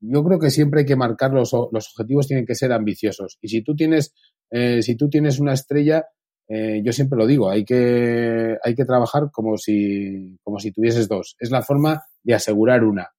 [0.00, 3.38] yo creo que siempre hay que marcar los, los objetivos, tienen que ser ambiciosos.
[3.40, 4.14] Y si tú tienes,
[4.50, 6.04] eh, si tú tienes una estrella,
[6.48, 11.08] eh, yo siempre lo digo, hay que, hay que trabajar como si, como si tuvieses
[11.08, 11.36] dos.
[11.38, 13.10] Es la forma de asegurar una.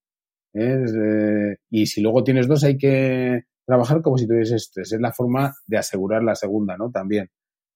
[0.54, 4.92] Eh, y si luego tienes dos, hay que trabajar como si tuvieses tres.
[4.92, 6.92] Es la forma de asegurar la segunda, ¿no?
[6.92, 7.30] También.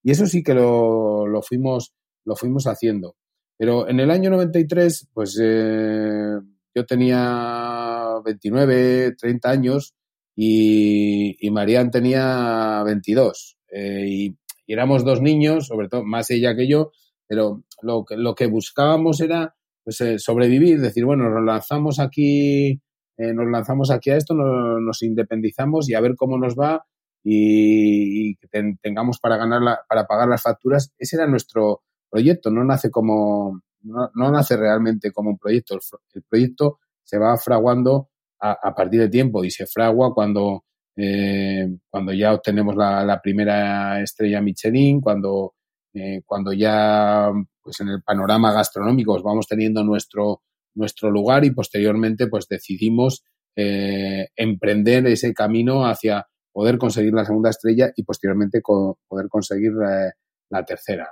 [0.03, 1.93] Y eso sí que lo, lo fuimos,
[2.25, 3.15] lo fuimos haciendo.
[3.57, 6.37] Pero en el año 93, pues eh,
[6.75, 9.95] yo tenía 29, 30 años
[10.35, 13.57] y, y Marian tenía 22.
[13.71, 14.37] Eh, y,
[14.69, 16.91] éramos dos niños, sobre todo más ella que yo,
[17.25, 19.55] pero lo, lo que buscábamos era
[19.87, 22.81] pues, eh, sobrevivir, decir, bueno, nos lanzamos aquí,
[23.17, 26.85] eh, nos lanzamos aquí a esto, nos, nos, independizamos y a ver cómo nos va
[27.23, 30.93] y, que ten, tengamos para ganar la, para pagar las facturas.
[30.97, 35.75] Ese era nuestro proyecto, no nace como, no, no nace realmente como un proyecto.
[35.75, 35.81] El,
[36.13, 40.65] el proyecto se va fraguando a, partir de tiempo y se fragua cuando,
[40.95, 45.55] eh, cuando ya obtenemos la, la primera estrella Michelin, cuando
[45.99, 50.43] eh, cuando ya pues en el panorama gastronómico vamos teniendo nuestro,
[50.75, 53.23] nuestro lugar y posteriormente pues decidimos
[53.55, 59.71] eh, emprender ese camino hacia poder conseguir la segunda estrella y posteriormente co poder conseguir
[59.71, 60.11] eh,
[60.49, 61.09] la tercera.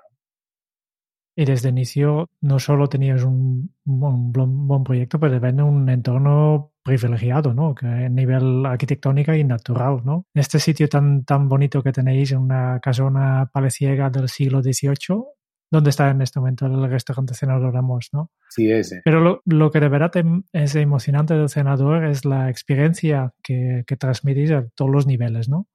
[1.36, 5.90] Y desde el inicio no solo tenías un, un buen, buen proyecto, pero también un
[5.90, 7.74] entorno privilegiado, ¿no?
[7.74, 10.26] Que a nivel arquitectónico y natural, ¿no?
[10.34, 15.24] Este sitio tan, tan bonito que tenéis, en una casona paleciega del siglo XVIII,
[15.72, 18.32] donde está en este momento el restaurante Senador Ramos, ¿no?
[18.50, 19.02] Sí, ese.
[19.04, 20.12] Pero lo, lo, que de verdad
[20.54, 25.68] es emocionante del Senador es la experiencia que, que transmitís a todos los niveles, ¿no?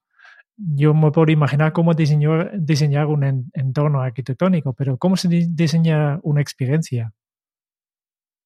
[0.60, 6.20] Yo me puedo imaginar cómo diseñar, diseñar un en, entorno arquitectónico, pero ¿cómo se diseña
[6.22, 7.12] una experiencia?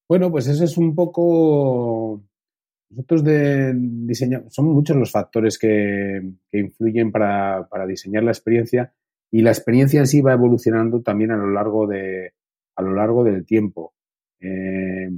[0.08, 2.22] Bueno, pues eso es un poco...
[2.90, 8.94] Nosotros de diseño, son muchos los factores que, que influyen para, para, diseñar la experiencia
[9.32, 12.34] y la experiencia en sí va evolucionando también a lo largo, de,
[12.76, 13.94] a lo largo del tiempo.
[14.38, 15.10] Eh,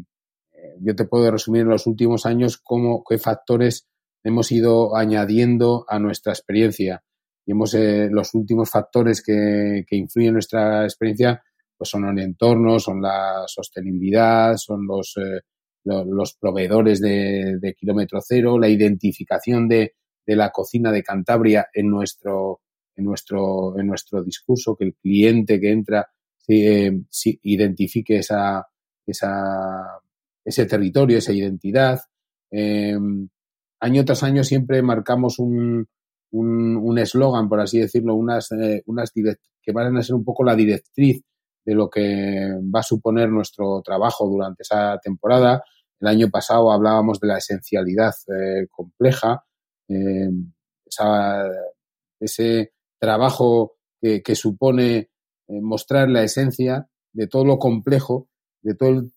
[0.81, 3.89] yo te puedo resumir en los últimos años cómo, qué factores
[4.27, 7.05] hemos ido añadiendo a nuestra experiencia.
[7.47, 11.41] Y hemos, eh, los últimos factores que, que, influyen en nuestra experiencia
[11.79, 15.43] pues son el entorno, son la sostenibilidad, son los, eh,
[15.85, 19.95] los proveedores de, de, kilómetro cero, la identificación de,
[20.27, 22.63] de, la cocina de Cantabria en nuestro,
[22.97, 26.09] en nuestro, en nuestro discurso, que el cliente que entra
[26.49, 27.01] eh,
[27.43, 28.67] identifique esa,
[29.07, 30.01] esa,
[30.45, 32.01] ese territorio, esa identidad.
[32.51, 32.99] Eh,
[33.81, 35.87] año tras año siempre marcamos un
[36.99, 40.55] eslogan, un, por así decirlo, unas, eh, unas que van a ser un poco la
[40.55, 41.23] directriz
[41.65, 45.65] de lo que va a suponer nuestro trabajo durante esa temporada.
[45.99, 49.45] El año pasado hablábamos de la esencialidad eh, compleja,
[49.89, 50.31] eh,
[50.85, 51.45] esa,
[52.21, 55.11] ese trabajo que, que supone eh,
[55.61, 58.29] mostrar la esencia de todo lo complejo,
[58.63, 59.13] de todo el,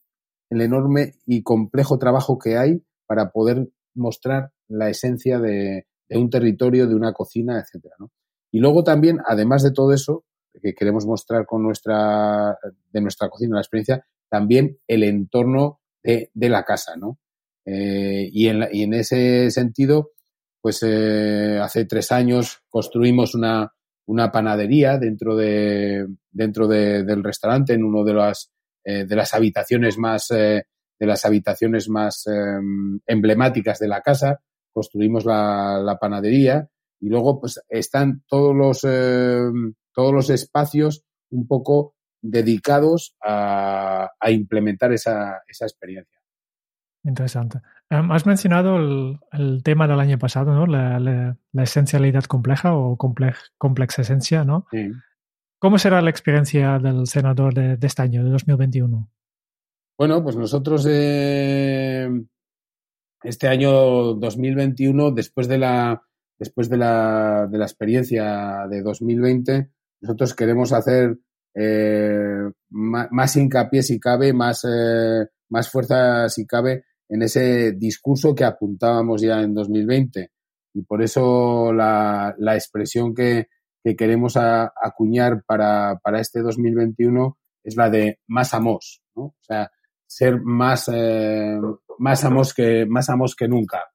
[0.50, 6.88] el enorme y complejo trabajo que hay para poder mostrar la esencia de, un territorio,
[6.88, 8.12] de una cocina, etcétera, ¿no?
[8.52, 10.26] Y luego también, además de todo eso,
[10.62, 12.58] que queremos mostrar con nuestra,
[12.92, 17.20] de nuestra cocina, la experiencia, también el entorno de, la casa, ¿no?
[17.66, 20.12] Eh, y, en la, y, en ese sentido,
[20.62, 23.72] pues eh, hace tres años construimos una,
[24.08, 28.52] una panadería dentro, de, dentro de, del restaurante, en uno de las,
[28.84, 30.32] eh, de las habitaciones más,
[31.00, 34.42] de las habitaciones más em, emblemáticas de la casa,
[34.74, 41.96] construimos la, panadería y luego pues están todos los, em, todos los espacios un poco
[42.22, 46.20] dedicados a, implementar esa, esa experiencia.
[47.04, 47.62] Interesante.
[47.90, 48.78] Em, has mencionado
[49.32, 50.68] el, tema del año pasado, ¿no?
[50.68, 54.68] La, la, esencialidad compleja o compleja esencia, ¿no?
[54.72, 54.92] Sí.
[55.60, 59.10] ¿Cómo será la experiencia del senador de, este año, de 2021?
[60.00, 62.08] Bueno, pues nosotros eh,
[63.22, 66.02] este año 2021, después de la
[66.38, 71.18] después de la, de la experiencia de 2020, nosotros queremos hacer
[71.54, 78.46] eh, más, hincapié si cabe, más, eh, más fuerza si cabe en ese discurso que
[78.46, 80.32] apuntábamos ya en 2020.
[80.76, 83.50] Y por eso la, la expresión que,
[83.84, 89.24] que queremos acuñar para, para, este 2021 es la de más amos, ¿no?
[89.24, 89.70] O sea,
[90.10, 91.60] ser más, eh,
[92.00, 93.86] más amos que, más amos que nunca.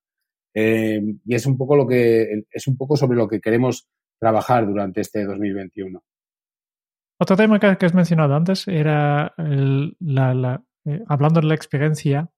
[0.55, 4.64] Eh, y es un poco lo que, es un poco sobre lo que queremos trabajar
[4.64, 6.03] durante este 2021.
[7.18, 12.31] Otro tema que, has mencionado antes era la, la, eh, hablando de la experiencia,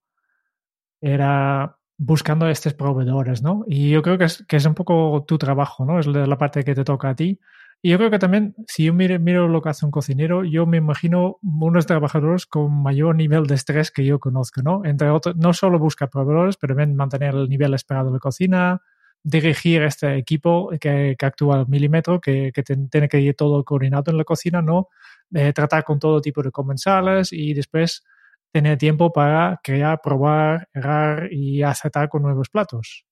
[1.00, 3.64] era buscando estos proveedores, ¿no?
[3.66, 5.98] Y yo creo que es, que es un poco tu trabajo, ¿no?
[5.98, 7.38] Es la parte que te toca a ti.
[7.86, 10.66] Y yo creo que también, si yo miro, miro lo que hace un cocinero, yo
[10.66, 14.84] me imagino unos trabajadores con mayor nivel de estrés que yo conozco, ¿no?
[14.84, 18.82] Entre otros, no solo busca proveedores, pero también mantener el nivel esperado de cocina,
[19.22, 24.10] dirigir este equipo que, que actúa al milímetro, que, que tiene que ir todo coordinado
[24.10, 24.88] en la cocina, ¿no?
[25.32, 28.02] Eh, tratar con todo tipo de comensales y después
[28.50, 33.06] tener tiempo para crear, probar, errar y aceptar con nuevos platos.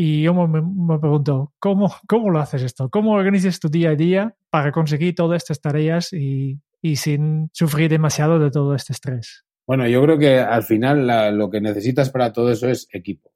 [0.00, 2.88] Y yo me, pregunto, ¿cómo, ¿cómo lo haces esto?
[2.88, 7.90] ¿Cómo organizas tu día a día para conseguir todas estas tareas y, y sin sufrir
[7.90, 9.44] demasiado de todo este estrés?
[9.66, 13.32] Bueno, yo creo que al final lo que necesitas para todo eso es equipo.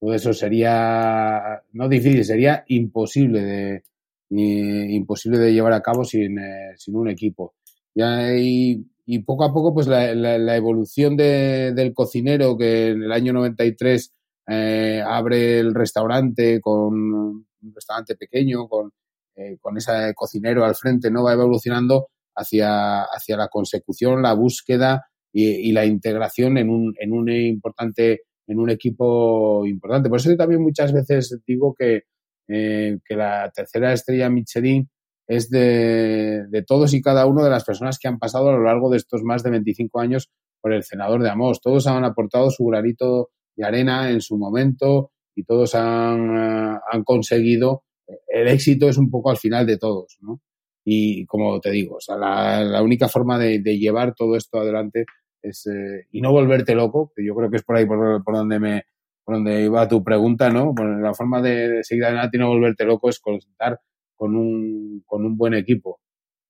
[0.00, 3.82] todo eso sería, no difícil, sería imposible de,
[4.30, 7.56] imposible de llevar a cabo sin, eh, sin un equipo.
[7.94, 13.34] Y poco a poco, pues la, la, evolución de, del cocinero que en el año
[13.34, 14.14] 93
[14.48, 18.90] eh, abre el restaurante con un restaurante pequeño, con,
[19.36, 21.24] eh, con ese cocinero al frente, ¿no?
[21.24, 27.30] Va evolucionando hacia, hacia la consecución, la búsqueda y, la integración en un, en un
[27.30, 30.08] importante, en un equipo importante.
[30.08, 32.04] Por eso yo también muchas veces digo que,
[32.48, 34.88] eh, que la tercera estrella Michelin
[35.26, 38.62] es de, de, todos y cada uno de las personas que han pasado a lo
[38.64, 40.30] largo de estos más de 25 años
[40.62, 41.60] por el senador de Amos.
[41.60, 43.28] Todos han aportado su granito
[43.58, 47.84] de arena en su momento y todos han, eh, han conseguido.
[48.26, 50.40] El éxito es un poco al final de todos, ¿no?
[50.84, 55.04] Y como te digo, la, la única forma de, de, llevar todo esto adelante
[55.42, 58.34] es eh, y no volverte loco, que yo creo que es por ahí por, por
[58.34, 58.84] donde me
[59.22, 60.72] por donde iba tu pregunta, ¿no?
[60.72, 63.78] Bueno, la forma de, seguir adelante y no volverte loco es contar
[64.16, 66.00] con un, con un buen equipo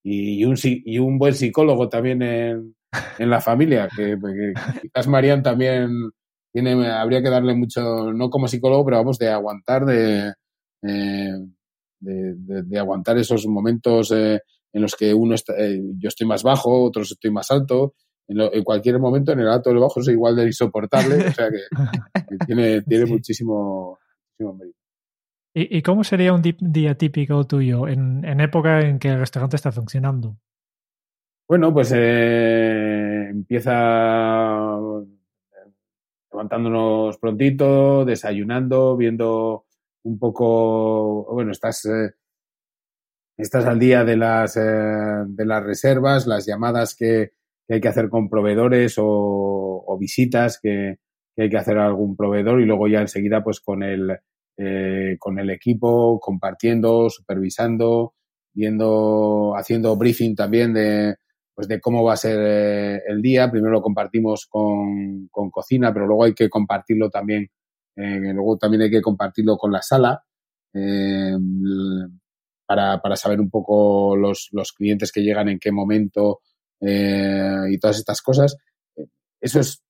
[0.04, 2.76] y, un, y un buen psicólogo también en,
[3.18, 4.16] en la familia, que,
[4.80, 5.90] quizás Marian también
[6.52, 10.32] tiene, habría que darle mucho, no como psicólogo, pero vamos, de aguantar, de,
[10.82, 11.34] eh,
[12.00, 14.40] de, de, aguantar esos momentos eh,
[14.72, 17.94] en los que uno está, eh, yo estoy más bajo, otros estoy más alto.
[18.28, 21.32] En, en, cualquier momento, en el alto o el bajo, es igual de insoportable, o
[21.32, 21.60] sea que,
[22.46, 23.98] tiene, tiene muchísimo,
[24.38, 24.78] muchísimo mérito.
[25.54, 29.72] ¿Y, cómo sería un día típico tuyo en, en, época en que el restaurante está
[29.72, 30.36] funcionando?
[31.48, 31.90] Bueno, pues
[33.32, 33.72] empieza
[36.30, 39.66] levantándonos prontito, desayunando, viendo
[40.04, 42.12] un poco, bueno, estás, eh,
[43.36, 44.60] estás al día de las, eh,
[45.26, 47.32] de las reservas, las llamadas que,
[47.70, 51.00] hay que hacer con proveedores o, visitas que,
[51.36, 54.16] que, hay que hacer a algún proveedor y luego ya enseguida pues con el,
[54.56, 58.14] eh, con el equipo, compartiendo, supervisando,
[58.54, 61.16] viendo, haciendo briefing también de,
[61.58, 63.50] pues de cómo va a ser eh, el día.
[63.50, 67.48] Primero lo compartimos con, con, cocina, pero luego hay que compartirlo también,
[67.96, 70.22] eh, luego también hay que compartirlo con la sala.
[70.72, 71.36] Eh,
[72.64, 76.42] para, para, saber un poco los, los, clientes que llegan, en qué momento
[76.80, 78.56] eh, y todas estas cosas.
[79.40, 79.82] Eso es,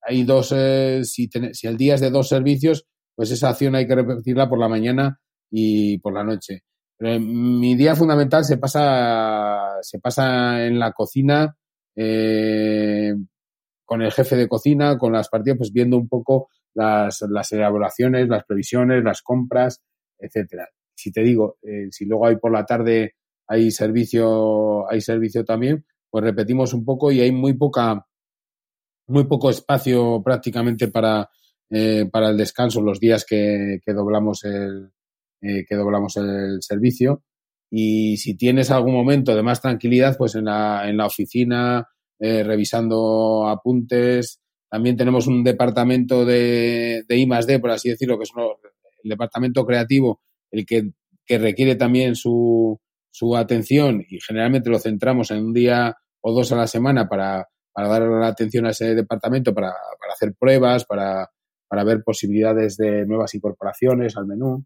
[0.00, 0.54] hay dos,
[1.02, 4.58] si, si el día es de dos servicios, pues esa acción hay que repetirla por
[4.58, 6.62] la mañana y por la noche.
[7.02, 11.56] Mi día fundamental se pasa, se pasa en la cocina,
[11.96, 13.14] eh,
[13.84, 18.28] con el jefe de cocina, con las partidas, pues viendo un poco las, las elaboraciones,
[18.28, 19.82] las previsiones, las compras,
[20.18, 20.68] etcétera.
[20.94, 23.16] Si te digo, eh, si luego hay por la tarde
[23.48, 28.06] hay servicio, hay servicio también, pues repetimos un poco y hay muy poca,
[29.08, 31.28] muy poco espacio prácticamente para,
[31.68, 34.92] eh, para el descanso los días que, que doblamos el,
[35.42, 37.22] eh, que doblamos el servicio.
[37.70, 42.44] Y si tienes algún momento de más tranquilidad, pues en la, en la oficina, eh,
[42.44, 44.40] revisando apuntes.
[44.70, 48.30] También tenemos un departamento de, de I D, por así decirlo, que es
[49.04, 50.92] el departamento creativo, el que,
[51.26, 56.52] que requiere también su, su atención y generalmente lo centramos en un día o dos
[56.52, 60.84] a la semana para, para dar la atención a ese departamento, para, para hacer pruebas,
[60.84, 61.28] para,
[61.68, 64.64] para ver posibilidades de nuevas incorporaciones al menú.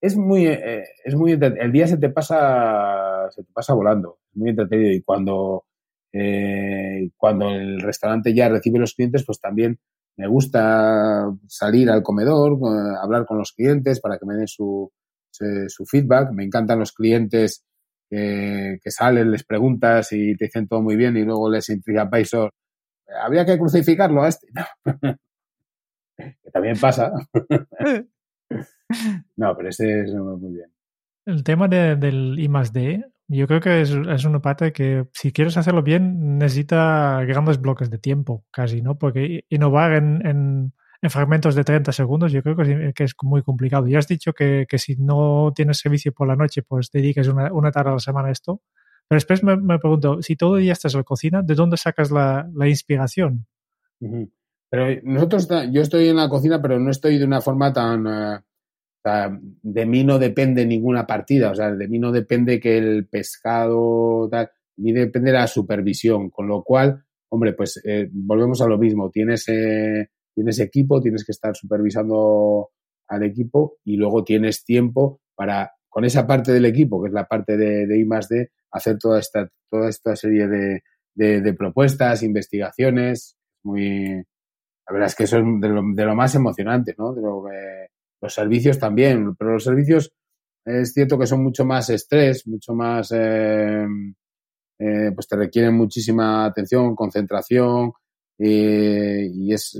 [0.00, 4.36] Es muy, eh, es muy el día se te pasa se te pasa volando, es
[4.36, 5.64] muy entretenido y cuando
[6.12, 9.78] eh, cuando el restaurante ya recibe los clientes, pues también
[10.16, 14.90] me gusta salir al comedor, eh, hablar con los clientes para que me den su,
[15.30, 16.32] su feedback.
[16.32, 17.64] Me encantan los clientes
[18.10, 22.52] que, salen, les preguntas y te dicen todo muy bien y luego les intriga Paisor.
[23.22, 24.48] Habría que crucificarlo a este.
[26.16, 27.12] que también pasa.
[29.36, 30.72] no, pero este es muy bien.
[31.26, 35.32] El tema del I más D, yo creo que es, es, una parte que si
[35.32, 38.98] quieres hacerlo bien necesita grandes bloques de tiempo, casi, ¿no?
[38.98, 40.72] Porque innovar en, en
[41.02, 43.86] en fragmentos de 30 segundos, yo creo que es, muy complicado.
[43.86, 47.70] Ya has dicho que, si no tienes servicio por la noche, pues dediques una, una
[47.70, 48.60] tarde a la semana a esto.
[49.08, 52.10] Pero después me, pregunto, si todo el día estás en la cocina, ¿de dónde sacas
[52.10, 53.46] la, inspiración?
[54.68, 58.04] Pero nosotros, yo estoy en la cocina, pero no estoy de una forma tan...
[59.04, 59.28] Eh,
[59.62, 64.28] de mí no depende ninguna partida, o sea, de mí no depende que el pescado,
[64.30, 68.76] tal, de mí depende la supervisión, con lo cual, hombre, pues eh, volvemos a lo
[68.76, 72.70] mismo, tienes eh, tienes equipo, tienes que estar supervisando
[73.08, 77.26] al equipo y luego tienes tiempo para, con esa parte del equipo, que es la
[77.26, 80.82] parte de, de I D, hacer toda esta, toda esta serie de,
[81.14, 83.36] de, propuestas, investigaciones.
[83.64, 87.12] Muy, la verdad es que eso es de lo, de lo más emocionante, ¿no?
[87.12, 87.42] De lo
[88.20, 90.12] los servicios también, pero los servicios
[90.64, 93.86] es cierto que son mucho más estrés, mucho más, eh,
[94.78, 97.92] eh, pues te requieren muchísima atención, concentración,
[98.38, 99.78] eh, y es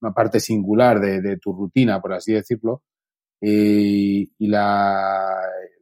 [0.00, 2.82] una parte singular de, tu rutina, por así decirlo,
[3.40, 5.40] y, la,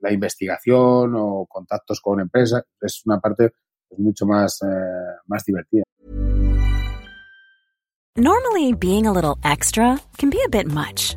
[0.09, 3.51] investigación o contactos con empresas es una parte
[3.89, 4.67] pues, mucho más, eh,
[5.27, 5.83] más divertida.
[8.17, 11.17] Normally, being a little extra can be a bit much,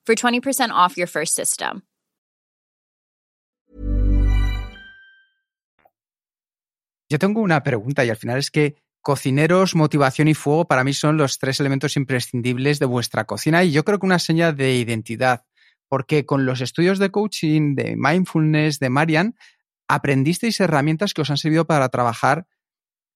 [0.05, 1.83] for 20% off your first system.
[7.11, 10.93] Yo tengo una pregunta y al final es que cocineros, motivación y fuego para mí
[10.93, 14.75] son los tres elementos imprescindibles de vuestra cocina y yo creo que una señal de
[14.75, 15.43] identidad,
[15.89, 19.35] porque con los estudios de coaching, de mindfulness, de Marian,
[19.89, 22.47] aprendisteis herramientas que os han servido para trabajar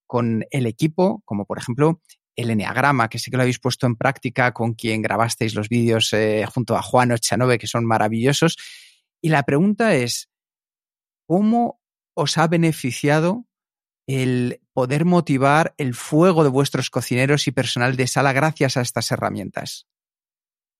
[0.08, 2.01] con el equipo, como por ejemplo
[2.36, 6.11] el Enneagrama, que sí que lo habéis puesto en práctica con quien grabasteis los vídeos
[6.13, 8.57] eh, junto a Juan Ochanove, que son maravillosos.
[9.21, 10.29] Y la pregunta es,
[11.27, 11.79] ¿cómo
[12.13, 13.45] os ha beneficiado
[14.07, 19.11] el poder motivar el fuego de vuestros cocineros y personal de sala gracias a estas
[19.11, 19.88] herramientas?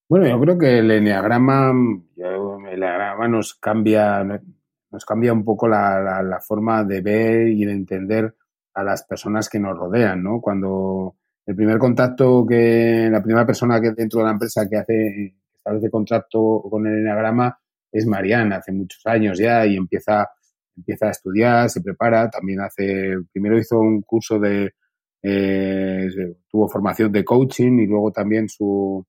[0.08, 1.72] Bueno, yo creo que el Enneagrama,
[2.18, 4.24] el Enneagrama nos cambia,
[4.92, 8.36] nos cambia un poco la, la forma de ver y de entender
[8.76, 10.42] a las personas que nos rodean, ¿no?
[10.42, 11.16] Cuando
[11.46, 15.90] el primer contacto que, la primera persona que dentro de la empresa que hace, establece
[15.90, 17.58] contacto con el enagrama
[17.92, 20.28] es Mariana, hace muchos años ya y empieza,
[20.76, 24.74] empieza a estudiar, se prepara, también hace, primero hizo un curso de,
[25.22, 26.08] eh,
[26.50, 29.06] tuvo formación de coaching y luego también su,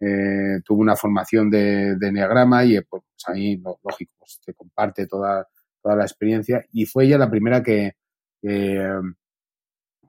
[0.00, 5.46] eh, tuvo una formación de, de Enneagrama y pues ahí, lógico, pues te comparte toda,
[5.82, 6.64] toda la experiencia.
[6.72, 7.92] Y fue ella la primera que,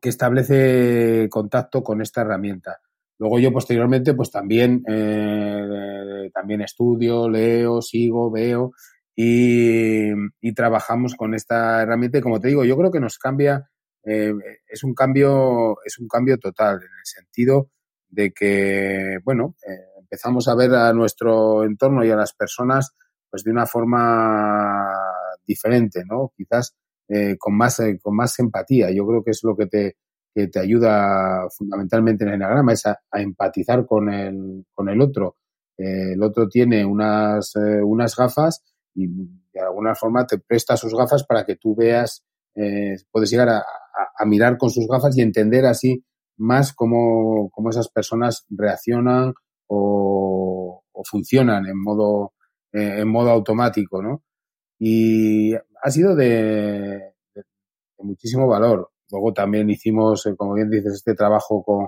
[0.02, 2.80] que, establece contacto con esta herramienta.
[3.18, 8.72] Luego yo posteriormente pues también, eh, también estudio, leo, sigo, veo
[9.16, 10.10] y,
[10.42, 13.70] y, trabajamos con esta herramienta y como te digo, yo creo que nos cambia,
[14.04, 14.34] eh,
[14.68, 17.70] es un cambio, es un cambio total en el sentido
[18.10, 22.96] de que, bueno, eh, empezamos a ver a nuestro entorno y a las personas
[23.30, 24.94] pues de una forma
[25.46, 26.34] diferente, ¿no?
[26.36, 26.76] Quizás
[27.14, 28.92] eh, con, más, eh, con más empatía.
[28.92, 29.98] Yo creo que es lo que te,
[30.34, 35.38] te ayuda fundamentalmente en el enagrama, es a, empatizar con el, con el otro.
[35.78, 37.54] el otro tiene unas,
[37.84, 38.64] unas gafas
[38.96, 42.24] y de alguna forma te presta sus gafas para que tú veas,
[43.12, 43.64] puedes llegar a,
[44.18, 46.04] a, mirar con sus gafas y entender así
[46.38, 49.34] más cómo, cómo esas personas reaccionan
[49.68, 52.34] o, funcionan en modo,
[52.74, 54.24] eh, en modo automático, ¿no?
[54.78, 57.14] Y ha sido de,
[58.00, 58.92] muchísimo valor.
[59.10, 61.88] Luego también hicimos, eh, como bien dices, este trabajo con,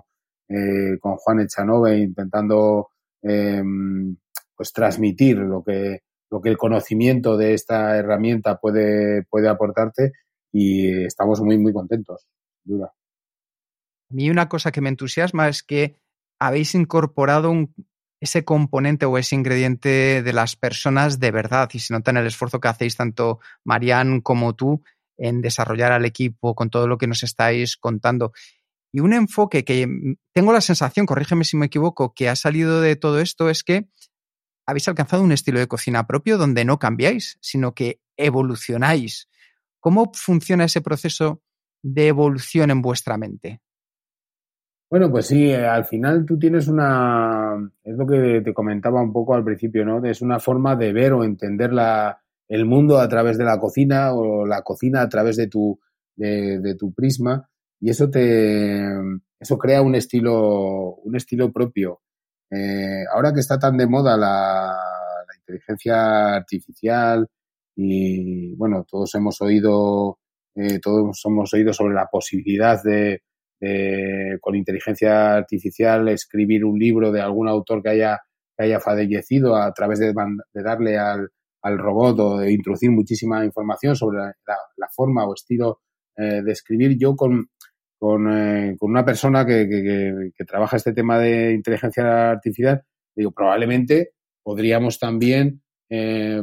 [0.50, 2.90] eh, con Juan Echanove intentando
[3.22, 4.18] em,
[4.56, 10.12] pues transmitir lo que, lo que el conocimiento de esta herramienta puede, puede aportarte
[10.52, 12.28] y estamos muy, muy contentos.
[12.64, 12.94] Duda.
[14.10, 15.96] A mí una cosa que me entusiasma es que
[16.40, 17.52] habéis incorporado
[18.24, 22.28] ese componente o ese ingrediente de las personas de verdad y se nota en el
[22.28, 24.82] esfuerzo que hacéis tanto Marian como tú
[25.18, 28.32] en desarrollar al equipo con todo lo que nos estáis contando.
[28.94, 32.96] Y un enfoque que tengo la sensación, corrígeme si me equivoco, que ha salido de
[32.96, 33.90] todo esto es que
[34.66, 39.28] habéis alcanzado un estilo de cocina propio donde no cambiáis, sino que evolucionáis.
[39.82, 41.42] ¿Cómo funciona ese proceso
[41.82, 43.60] de evolución en vuestra mente?
[44.94, 49.12] Bueno, pues sí, eh, al final tú tienes una, es lo que te comentaba un
[49.12, 50.06] poco al principio, ¿no?
[50.06, 54.14] Es una forma de ver o entender la, el mundo a través de la cocina
[54.14, 55.80] o la cocina a través de tu,
[56.16, 58.84] de, tu prisma y eso te,
[59.40, 62.02] eso crea un estilo, un estilo propio.
[62.52, 64.76] Eh, ahora que está tan de moda la,
[65.28, 67.28] la inteligencia artificial
[67.76, 70.20] y bueno, todos hemos oído,
[70.54, 73.24] eh, todos hemos oído sobre la posibilidad de
[73.62, 78.20] eh, con inteligencia artificial escribir un libro de algún autor que haya,
[78.58, 80.14] que haya fallecido a través de,
[80.54, 81.30] darle al,
[81.62, 85.80] al, robot o de introducir muchísima información sobre la, forma o estilo
[86.18, 86.98] eh, de escribir.
[87.00, 87.48] Yo con,
[87.98, 92.84] con, eh, con una persona que, que, que, trabaja este tema de inteligencia artificial,
[93.16, 94.12] digo, probablemente
[94.44, 95.62] podríamos también,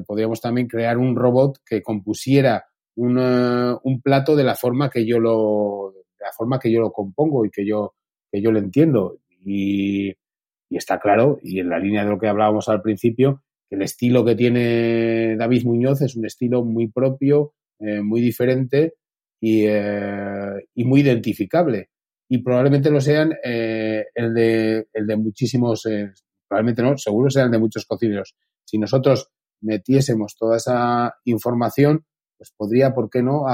[0.06, 2.64] podríamos también crear un robot que compusiera
[2.96, 7.44] un, un plato de la forma que yo lo la forma que yo lo compongo
[7.44, 7.94] y que yo,
[8.30, 9.18] que yo lo entiendo.
[9.44, 10.14] Y,
[10.70, 14.24] está claro, y en la línea de lo que hablábamos al principio, que el estilo
[14.24, 18.94] que tiene David Muñoz es un estilo muy propio, eh, muy diferente
[19.40, 21.90] y, eh, y, muy identificable.
[22.28, 25.88] Y probablemente lo sean eh, el, de, el de muchísimos,
[26.46, 28.36] probablemente no, seguro sean de muchos cocineros.
[28.64, 29.30] Si nosotros
[29.62, 32.04] metiésemos toda esa información,
[32.38, 33.44] pues podría, ¿por qué no?,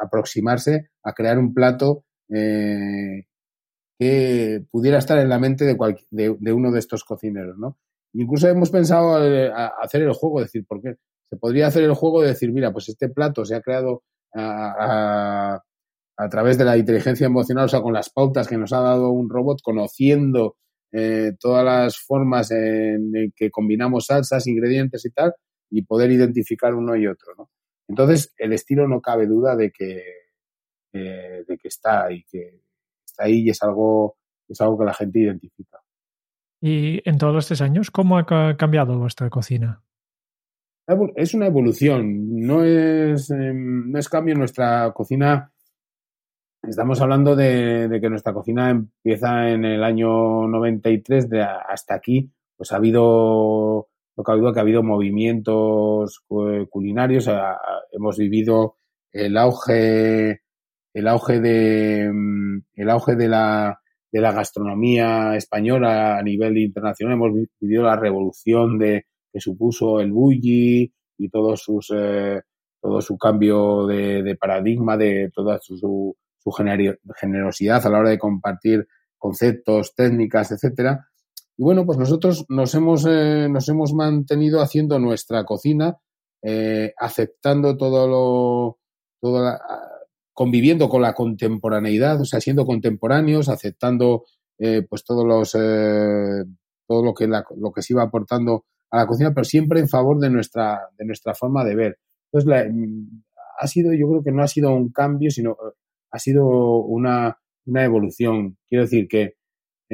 [0.00, 3.26] aproximarse a crear un plato eh,
[3.98, 5.76] que pudiera estar en la mente de,
[6.10, 7.78] de, uno de estos cocineros, ¿no?
[8.12, 9.52] Incluso hemos pensado eh,
[9.82, 10.96] hacer el juego, decir, ¿por qué?
[11.30, 14.02] Se podría hacer el juego de decir, mira, pues este plato se ha creado
[14.34, 15.60] a,
[16.30, 19.28] través de la inteligencia emocional, o sea, con las pautas que nos ha dado un
[19.30, 20.56] robot, conociendo
[20.92, 25.34] eh, todas las formas en, que combinamos salsas, ingredientes y tal,
[25.70, 27.50] y poder identificar uno y otro, ¿no?
[27.88, 30.02] Entonces, el estilo no cabe duda de que,
[30.92, 32.60] eh, de que está y que
[33.04, 34.16] está ahí y es algo,
[34.48, 35.80] es algo que la gente identifica.
[36.60, 39.82] Y en todos estos años, ¿cómo ha cambiado vuestra cocina?
[41.16, 45.50] Es una evolución, no es, em, no es cambio en nuestra cocina.
[46.62, 52.30] Estamos hablando de, de, que nuestra cocina empieza en el año 93, de hasta aquí,
[52.56, 53.88] pues ha habido
[54.22, 56.22] que ha habido que ha habido movimientos
[56.70, 57.28] culinarios,
[57.92, 58.76] hemos vivido
[59.12, 60.42] el auge,
[60.92, 63.80] el auge de, mm, el auge de la,
[64.12, 70.12] de la gastronomía española a nivel internacional, hemos vivido la revolución de, que supuso el
[70.12, 72.40] bulli y todos sus, eh,
[72.80, 78.10] todo su cambio de, de, paradigma, de toda su, su, su generosidad a la hora
[78.10, 78.86] de compartir
[79.18, 81.08] conceptos, técnicas, etcétera.
[81.56, 85.96] Y bueno, pues nosotros nos hemos, eh, nos hemos mantenido haciendo nuestra cocina,
[86.42, 88.78] eh, aceptando todo lo,
[89.20, 89.58] todo
[90.32, 94.24] conviviendo con la contemporaneidad, o sea, siendo contemporáneos, aceptando
[94.88, 95.52] pues todos los,
[96.86, 100.20] todo lo que, lo que se iba aportando a la cocina, pero siempre en favor
[100.20, 101.98] de nuestra, de nuestra forma de ver.
[102.32, 103.22] Entonces, mm,
[103.58, 105.56] ha sido, yo creo que no ha sido un cambio, sino
[106.10, 108.56] ha sido una, una evolución.
[108.68, 109.34] Quiero decir que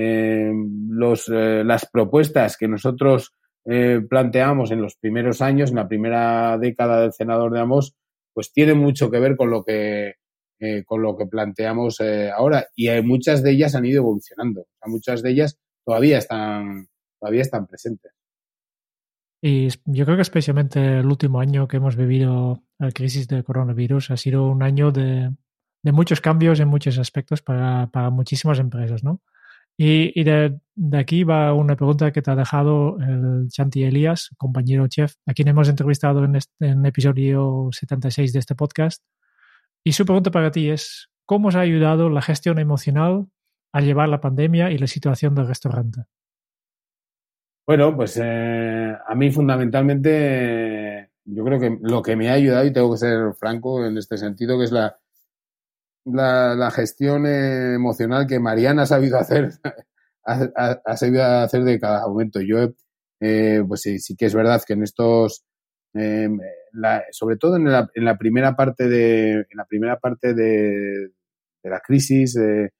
[0.02, 0.50] eh,
[0.88, 3.34] los, eh, las propuestas que nosotros
[3.66, 7.94] eh, planteamos en los primeros años, en la primera década del senador de Amos,
[8.32, 10.14] pues tienen mucho que ver con lo que,
[10.86, 12.00] con lo que planteamos
[12.34, 12.68] ahora.
[12.74, 14.66] Y muchas de ellas han ido evolucionando.
[14.86, 16.88] muchas de ellas todavía están,
[17.18, 18.12] todavía están presentes.
[19.42, 24.12] Y yo creo que especialmente el último año que hemos vivido la crisis del coronavirus
[24.12, 25.30] ha sido un año de,
[25.82, 29.20] de muchos cambios en muchos aspectos para, para muchísimas empresas, ¿no?
[29.76, 30.60] Y, de,
[30.92, 35.48] aquí va una pregunta que te ha dejado el Chanti Elías, compañero chef, a quien
[35.48, 39.02] hemos entrevistado en, este, en episodio 76 de este podcast.
[39.82, 43.26] Y su pregunta para ti es, ¿cómo os ha ayudado la gestión emocional
[43.72, 46.02] a llevar la pandemia y la situación del restaurante?
[47.66, 52.72] Bueno, pues eh, a mí fundamentalmente yo creo que lo que me ha ayudado, y
[52.72, 54.98] tengo que ser franco en este sentido, que es la,
[56.04, 59.50] la, gestión emocional que Mariana ha sabido hacer,
[60.24, 62.40] ha, sabido hacer de cada momento.
[62.40, 62.70] Yo,
[63.20, 65.44] eh, pues sí, sí, que es verdad que en estos,
[65.94, 66.28] eh,
[67.12, 71.10] sobre todo en la, en la, primera parte de, en la primera parte de,
[71.62, 72.70] de la crisis, eh,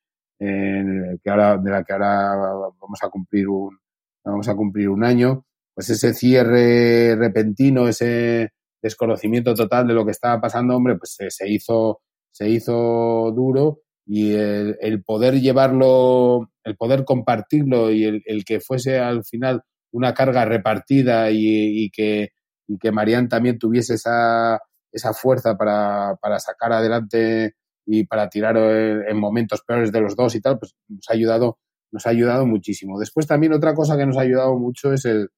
[1.23, 2.35] que ahora, de la que ahora
[2.81, 3.79] vamos a cumplir un,
[4.25, 5.45] vamos a cumplir un año,
[5.75, 8.53] pues ese cierre repentino, ese
[8.83, 12.01] desconocimiento total de lo que estaba pasando, hombre, pues se, hizo,
[12.31, 19.25] se hizo duro y el, poder llevarlo, el poder compartirlo y el, que fuese al
[19.25, 19.63] final
[19.93, 22.31] una carga repartida y, que,
[22.67, 24.61] y que Marian también tuviese esa,
[24.91, 27.55] esa fuerza para, para sacar adelante
[27.87, 31.59] y para tirar en momentos peores de los dos y tal, pues nos ha ayudado
[31.93, 32.99] nos ha ayudado muchísimo.
[32.99, 35.31] Después también otra cosa que nos ha ayudado mucho es el,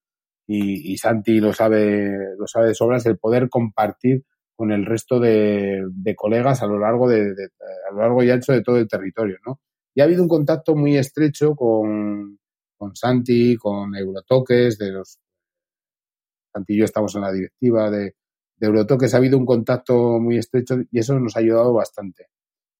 [0.46, 4.24] y, Santi lo sabe, lo sabe de sobra, el poder compartir
[4.62, 5.82] con el resto de,
[6.14, 7.34] colegas a lo largo de,
[7.90, 9.58] a lo largo y ancho de todo el territorio, ¿no?
[9.92, 12.38] Y ha habido un contacto muy estrecho con,
[12.78, 15.18] con Santi, con Eurotoques, de los
[16.52, 18.14] Santi y yo estamos en la directiva de,
[18.60, 22.28] Eurotoques, ha habido un contacto muy estrecho y eso nos ha ayudado bastante.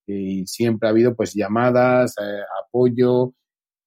[0.06, 3.34] Y siempre ha habido pues llamadas, eh, apoyo,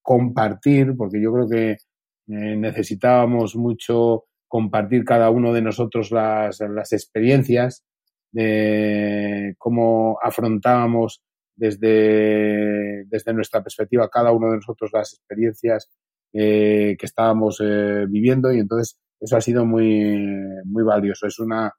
[0.01, 6.91] compartir, porque yo creo que eh, necesitábamos mucho compartir cada uno de nosotros las, las
[6.93, 7.83] experiencias,
[8.31, 11.21] de cómo afrontábamos
[11.55, 15.89] desde, desde nuestra perspectiva cada uno de nosotros las experiencias
[16.33, 20.17] eh, que estábamos eh, viviendo y entonces eso ha sido muy,
[20.65, 21.27] muy valioso.
[21.27, 21.71] Es, una,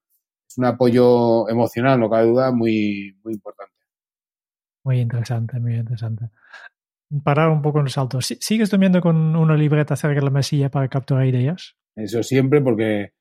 [0.56, 3.74] un apoyo emocional, no cabe duda, muy, muy importante.
[4.82, 6.30] Muy interesante, muy interesante
[7.22, 8.20] parar un poco en el salto.
[8.20, 11.76] ¿Sigues durmiendo con una libreta cerca de la mesilla para capturar ideas?
[11.94, 13.12] Eso siempre, porque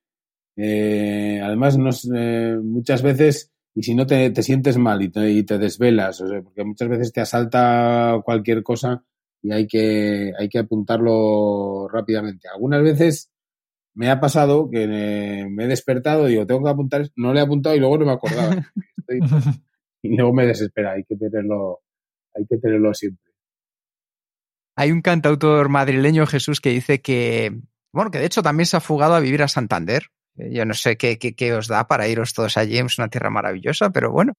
[0.57, 1.77] eh, además
[2.15, 5.09] eh, muchas veces, y si no te, sientes mal y
[5.43, 9.03] te, desvelas, porque muchas veces te asalta cualquier cosa
[9.41, 12.47] y hay que, hay que apuntarlo rápidamente.
[12.47, 13.31] Algunas veces
[13.93, 17.43] me ha pasado que me he despertado y digo, tengo que apuntar, no le he
[17.43, 18.55] apuntado y luego no me acordaba.
[20.01, 21.81] y luego me desespera, hay que tenerlo,
[22.33, 23.24] hay que tenerlo siempre.
[24.75, 27.57] Hay un cantautor madrileño, Jesús, que dice que,
[27.93, 30.07] bueno, que de hecho también se ha fugado a vivir a Santander.
[30.37, 33.29] Eh, yo no sé qué, qué, os da para iros todos allí, es una tierra
[33.29, 34.33] maravillosa, pero bueno,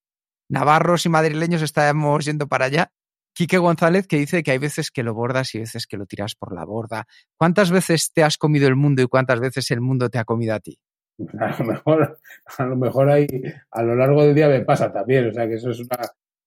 [0.49, 2.91] navarros y madrileños estamos yendo para allá.
[3.35, 6.35] Quique González que dice que hay veces que lo bordas y veces que lo tiras
[6.35, 7.07] por la borda.
[7.37, 10.55] ¿Cuántas veces te has comido el mundo y cuántas veces el mundo te ha comido
[10.55, 10.79] a ti?
[11.39, 12.19] A lo mejor,
[12.59, 13.27] a lo mejor hay,
[13.71, 15.29] a lo largo del día me pasa también.
[15.29, 15.99] O sea que eso es una,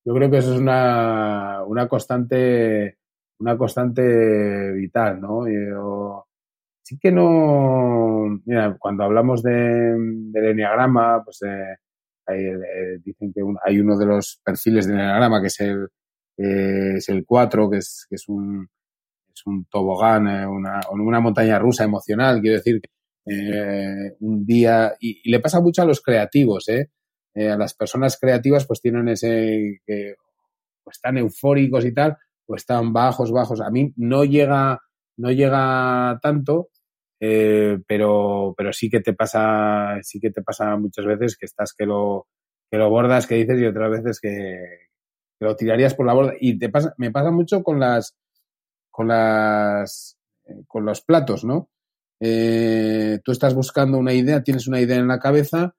[0.06, 3.00] yo creo que eso es una, una constante
[3.40, 5.46] una constante vital, ¿no?
[6.84, 11.78] sí que no, mira, cuando hablamos de, del enneagrama, pues eh,
[12.28, 15.88] eh, dicen que hay uno de los perfiles del enneagrama que es el,
[16.38, 18.68] es el 4, que es, un,
[19.34, 22.82] es un tobogán, eh, una, una montaña rusa emocional, quiero decir,
[24.20, 26.90] un día, y, le pasa mucho a los creativos, ¿eh?
[27.36, 30.16] a las personas creativas pues tienen ese, que
[30.84, 32.18] pues están eufóricos y tal,
[32.50, 33.62] pues están bajos, bajos.
[33.62, 34.82] A mí no llega,
[35.18, 36.70] no llega tanto,
[37.20, 41.76] eh, pero, pero sí que te pasa, sí que te pasa muchas veces que estás
[41.78, 42.26] que lo,
[42.72, 44.58] que lo bordas, que dices, y otras veces que,
[45.40, 46.34] lo tirarías por la borda.
[46.40, 48.18] Y te pasa, me pasa mucho con las,
[48.90, 51.70] con las, eh, con los platos, ¿no?
[52.20, 55.76] Eh, tú estás buscando una idea, tienes una idea en la cabeza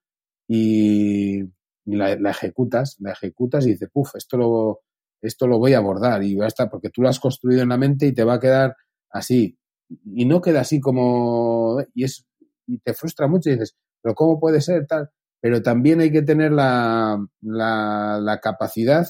[0.47, 1.43] y
[1.85, 4.83] la, ejecutas, la ejecutas y dices, puf, esto lo,
[5.23, 8.07] esto lo voy a abordar y basta porque tú lo has construido en la mente
[8.07, 8.77] y te va a quedar
[9.11, 9.59] así.
[9.89, 12.25] Y no queda así como, y es,
[12.67, 15.11] y te frustra mucho y dices, pero ¿cómo puede ser tal?
[15.41, 19.07] Pero también hay que tener la, la, capacidad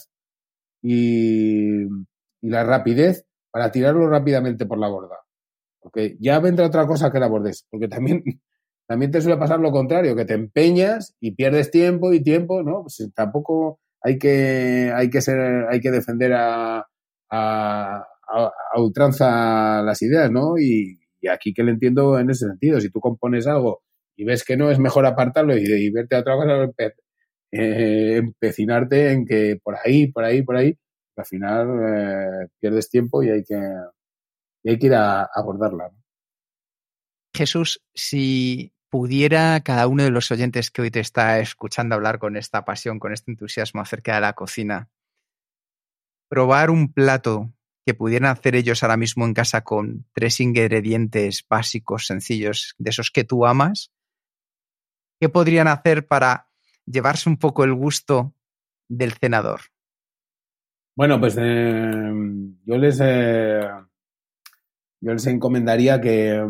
[0.82, 5.16] y, y la rapidez para tirarlo rápidamente por la borda.
[5.80, 7.66] Porque ya vendrá otra cosa que la abordes.
[7.70, 8.22] Porque también,
[8.86, 12.82] también te suele pasar lo contrario, que te empeñas y pierdes tiempo y tiempo, ¿no?
[12.82, 16.86] Pues tampoco hay que, hay que ser, hay que defender a,
[17.30, 20.59] a, a, ultranza las ideas, ¿no?
[20.59, 20.98] Y,
[21.30, 22.80] aquí que le entiendo en ese sentido.
[22.80, 23.82] Si tú compones algo
[24.16, 26.70] y ves que no, es mejor apartarlo y, verte a otra cosa,
[27.53, 30.78] eh, empecinarte en que por ahí, por ahí, por ahí,
[31.16, 33.61] al final eh, pierdes tiempo y hay que,
[34.62, 35.90] y hay que ir a, abordarla.
[37.34, 42.36] Jesús, si pudiera cada uno de los oyentes que hoy te está escuchando hablar con
[42.36, 44.88] esta pasión, con este entusiasmo acerca de la cocina,
[46.28, 47.53] probar un plato
[47.86, 53.11] que pudieran hacer ellos ahora mismo en casa con tres ingredientes básicos, sencillos, de esos
[53.11, 53.93] que tú amas,
[55.18, 56.49] ¿qué podrían hacer para
[56.84, 58.34] llevarse un poco el gusto
[58.88, 59.61] del cenador?
[60.97, 62.12] Bueno, pues eh,
[62.64, 63.68] yo les eh,
[65.01, 66.47] yo les encomendaría que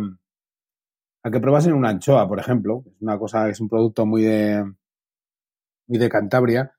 [1.23, 4.65] a que probasen una anchoa, por ejemplo, es una cosa, es un producto muy de
[5.87, 6.73] muy de Cantabria,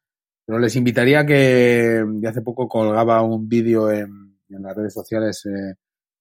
[0.46, 5.76] pero les invitaría que de hace poco colgaba un vídeo en, las redes sociales eh,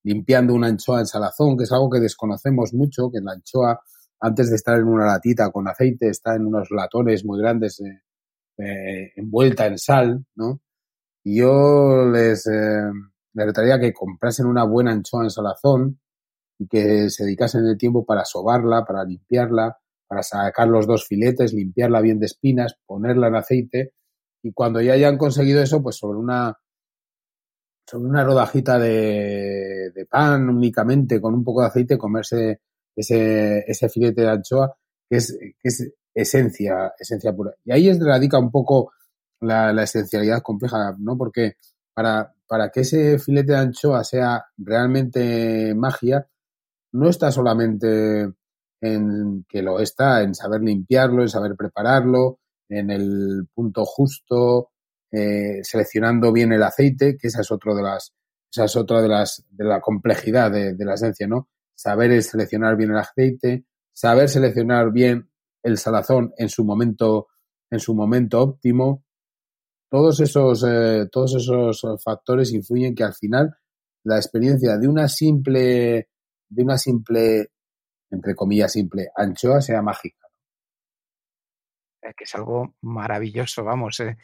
[0.04, 3.80] limpiando una anchoa en salazón, que es algo que desconocemos mucho, que la anchoa
[4.20, 8.02] antes de estar en una latita con aceite está en unos latones muy grandes eh,
[8.58, 10.60] eh, envuelta en sal, ¿no?
[11.24, 15.99] Y yo les, les que comprasen una buena anchoa en salazón
[16.60, 21.54] y que se dedicasen el tiempo para sobarla, para limpiarla, para sacar los dos filetes,
[21.54, 23.94] limpiarla bien de espinas, ponerla en aceite
[24.42, 26.54] y cuando ya hayan conseguido eso, pues sobre una
[27.88, 32.60] sobre una rodajita de, de pan únicamente con un poco de aceite comerse
[32.94, 34.76] ese, ese filete de anchoa
[35.08, 37.54] que es, es esencia, esencia pura.
[37.64, 38.92] Y ahí es radica un poco
[39.40, 41.16] la, esencialidad compleja, ¿no?
[41.16, 41.54] Porque
[41.94, 46.28] para, para que ese filete de anchoa sea realmente magia,
[46.92, 48.32] no está solamente
[48.80, 52.38] en que lo está, en saber limpiarlo, en saber prepararlo,
[52.68, 54.70] en el punto justo,
[55.12, 58.14] eh, seleccionando bien el aceite, que esa es otra de las,
[58.50, 61.48] esa es otra de las, de la complejidad de, la esencia, ¿no?
[61.74, 65.30] Saber seleccionar bien el aceite, saber seleccionar bien
[65.62, 67.28] el salazón en su momento,
[67.70, 69.04] en su momento óptimo,
[69.90, 73.56] todos esos, eh, todos esos factores influyen que al final
[74.04, 76.09] la experiencia de una simple,
[76.50, 77.50] de una simple,
[78.10, 80.28] entre comillas, simple anchoa sea mágica.
[82.02, 84.00] Es que es algo maravilloso, vamos.
[84.00, 84.16] Eh.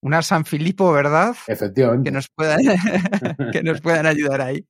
[0.00, 1.36] Una San Filipo, ¿verdad?
[1.46, 2.10] Efectivamente.
[2.10, 2.60] Que nos, puedan,
[3.52, 4.66] que nos puedan ayudar ahí.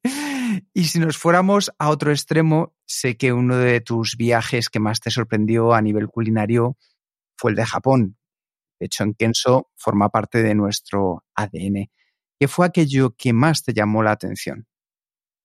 [0.73, 5.01] Y si nos fuéramos a otro extremo, sé que uno de tus viajes que más
[5.01, 6.77] te sorprendió a nivel culinario
[7.37, 8.17] fue el de Japón.
[8.79, 11.91] De hecho, en Kenso forma parte de nuestro ADN.
[12.39, 14.67] ¿Qué fue aquello que más te llamó la atención?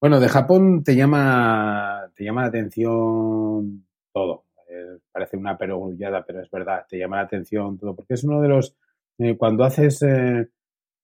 [0.02, 4.46] Bueno, de Japón te llama, te llama la atención todo.
[4.68, 8.42] Eh, parece una perogrullada, pero es verdad, te llama la atención todo, porque es uno
[8.42, 8.76] de los,
[9.20, 10.50] eh, cuando haces, eh,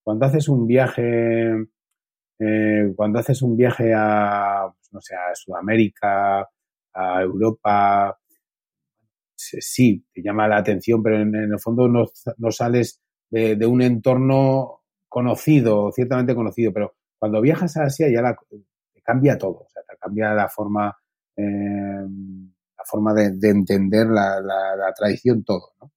[0.03, 1.67] cuando haces un viaje,
[2.95, 6.49] cuando haces un viaje a, pues, no sé, a Sudamérica,
[6.93, 8.17] a Europa,
[9.35, 15.91] sí, te llama la atención, pero en, el fondo no, sales de, un entorno conocido,
[15.91, 18.57] ciertamente conocido, pero cuando viajas a Asia ya te
[19.07, 20.93] cambia todo, o sea, te cambia la forma,
[21.37, 25.93] eh, la forma de, entender la, tradición, todo, ¿no?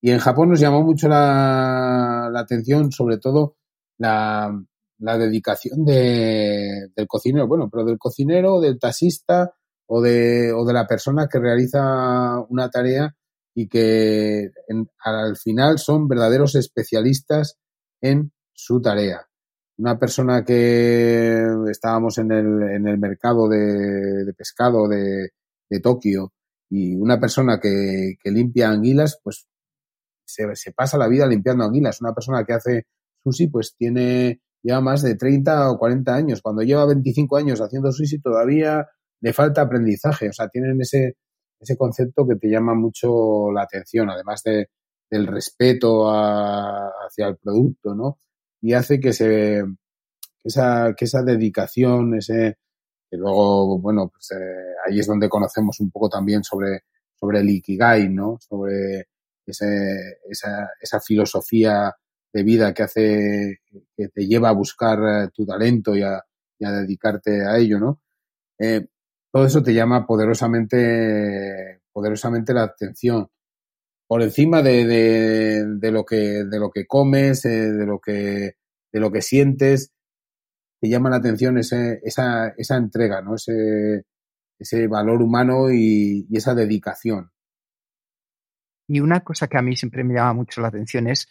[0.00, 3.56] Y en Japón nos llamó mucho la, atención, sobre todo,
[3.98, 4.50] la,
[4.98, 9.52] dedicación de, del cocinero, bueno, pero del cocinero, del taxista,
[9.86, 13.14] o de, o de la persona que realiza una tarea
[13.54, 14.50] y que
[15.02, 17.58] al final son verdaderos especialistas
[18.00, 19.27] en su tarea.
[19.78, 25.30] Una persona que estábamos en el, en el mercado de, pescado de,
[25.70, 26.32] de, Tokio
[26.68, 29.46] y una persona que, que limpia anguilas, pues
[30.28, 32.00] se, pasa la vida limpiando anguilas.
[32.00, 32.86] Una persona que hace
[33.22, 36.42] sushi, pues tiene ya más de 30 o 40 años.
[36.42, 38.86] Cuando lleva 25 años haciendo sushi, todavía
[39.20, 40.28] le falta aprendizaje.
[40.28, 41.16] O sea, tienen ese,
[41.60, 44.68] ese concepto que te llama mucho la atención, además de,
[45.10, 48.18] del respeto hacia el producto, ¿no?
[48.60, 49.62] Y hace que se
[50.44, 52.58] esa, que esa dedicación, ese
[53.10, 56.84] que luego, bueno, pues eh, ahí es donde conocemos un poco también sobre,
[57.14, 58.38] sobre el Ikigai, ¿no?
[58.40, 59.08] Sobre
[59.46, 61.94] ese, esa, esa filosofía
[62.32, 63.60] de vida que hace,
[63.96, 66.22] que te lleva a buscar eh, tu talento y a,
[66.58, 68.02] dedicarte a ello, ¿no?
[68.58, 68.86] Eh,
[69.32, 73.28] todo eso te llama poderosamente, poderosamente la atención.
[74.08, 74.86] Por encima de,
[75.66, 78.54] de, lo que, de lo que comes, eh, de lo que,
[78.90, 79.92] de lo que sientes,
[80.80, 83.34] te llama la atención ese, esa, esa entrega, ¿no?
[83.34, 84.06] Ese,
[84.58, 87.30] ese valor humano y, y esa dedicación.
[88.88, 91.28] Y una cosa que a mí siempre me llama mucho la atención es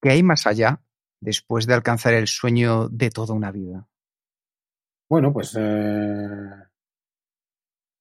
[0.00, 0.82] que hay más allá
[1.20, 3.88] después de alcanzar el sueño de toda una vida.
[5.08, 6.50] Bueno, pues eh,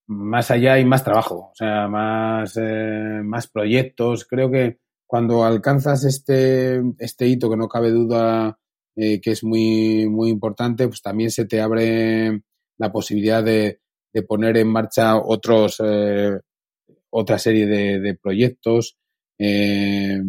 [0.07, 4.25] más allá hay más trabajo, o sea, más, eh, más proyectos.
[4.25, 8.57] Creo que cuando alcanzas este, este hito, que no cabe duda
[8.95, 12.41] eh, que es muy, muy importante, pues también se te abre
[12.77, 13.79] la posibilidad de,
[14.13, 15.81] de poner en marcha otros,
[17.11, 18.97] otra serie de, proyectos.
[19.37, 20.19] Eh,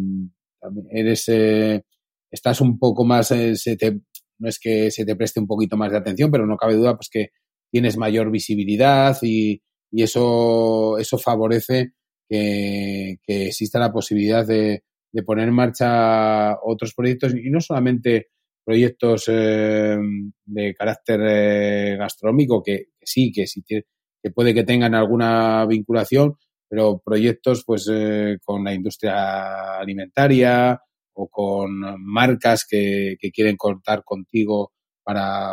[0.91, 1.83] eres, eh,
[2.31, 3.99] estás un poco más, eh, se te,
[4.39, 6.95] no es que se te preste un poquito más de atención, pero no cabe duda
[6.95, 7.29] pues que
[7.73, 9.59] tienes mayor visibilidad y,
[9.91, 11.93] y eso, eso favorece
[12.29, 18.27] que, que, exista la posibilidad de, de, poner en marcha otros proyectos y no solamente
[18.63, 23.85] proyectos de carácter gastronómico, que, sí, que sí que
[24.33, 26.35] puede que tengan alguna vinculación,
[26.69, 30.79] pero proyectos pues eh, con la industria alimentaria
[31.15, 35.43] o con marcas que, quieren contar contigo para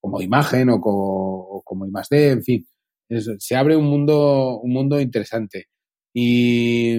[0.00, 0.80] como imagen o,
[1.64, 2.66] como imagen de, en fin,
[3.38, 5.66] se abre un mundo un mundo interesante.
[6.14, 6.96] Y,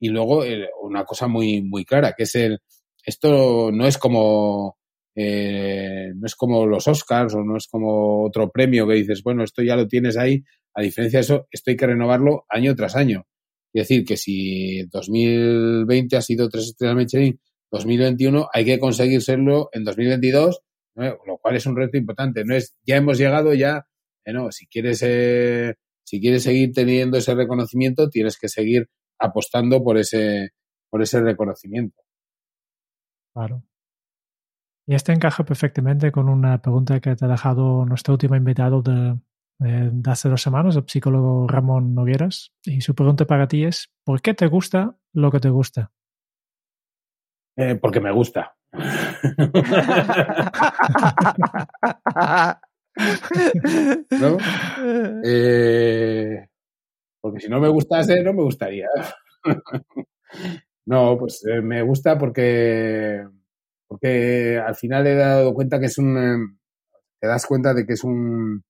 [0.00, 2.58] y luego eh, una cosa muy muy clara que es el
[3.04, 4.76] esto no es como
[5.14, 9.44] eh, no es como los Oscars o no es como otro premio que dices, bueno,
[9.44, 10.42] esto ya lo tienes ahí,
[10.74, 13.26] a diferencia de eso, esto hay que renovarlo año tras año.
[13.74, 19.68] Es decir, que si 2020 ha sido tres estrellas Michelin, 2021 hay que conseguir serlo
[19.72, 20.60] en 2022,
[20.94, 22.44] lo cual es un reto importante.
[22.44, 23.86] No es, ya hemos llegado, ya,
[24.24, 25.74] eh, no, si quieres, eh,
[26.04, 28.88] si quieres seguir teniendo ese reconocimiento, tienes que seguir
[29.18, 30.50] apostando por ese,
[30.90, 32.02] por ese reconocimiento.
[33.34, 33.62] Claro.
[34.86, 39.16] Y este encaja perfectamente con una pregunta que te ha dejado nuestro último invitado de,
[39.58, 42.52] de hace dos semanas, el psicólogo Ramón Nogueras.
[42.64, 45.92] Y su pregunta para ti es, ¿por qué te gusta lo que te gusta?
[47.56, 48.54] Eh, porque me gusta.
[54.20, 54.36] ¿No?
[55.24, 56.48] Eh,
[57.20, 58.88] porque si no me gustase, no me gustaría.
[60.86, 63.26] no, pues eh, me gusta porque,
[63.86, 66.58] porque al final he dado cuenta que es un...
[67.20, 68.64] te das cuenta de que es un,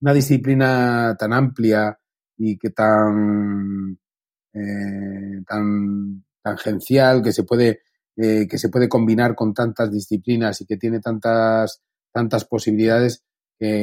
[0.00, 1.98] una disciplina tan amplia
[2.36, 3.98] y que tan,
[4.52, 7.80] eh, tan tangencial, que se puede,
[8.16, 11.82] eh, que se puede combinar con tantas disciplinas y que tiene tantas,
[12.12, 13.24] tantas posibilidades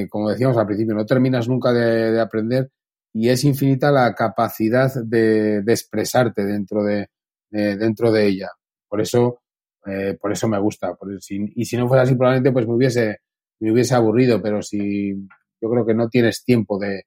[0.10, 2.70] como decíamos al principio, no terminas nunca de, aprender
[3.14, 7.10] y es infinita la capacidad de, de expresarte dentro de,
[7.50, 8.50] dentro de ella.
[8.88, 9.42] Por eso,
[9.86, 10.96] eh, por eso me gusta.
[11.20, 13.18] y si no fuera así, probablemente pues me hubiese,
[13.60, 15.14] me hubiese aburrido, pero si
[15.62, 17.06] yo creo que no tienes tiempo de,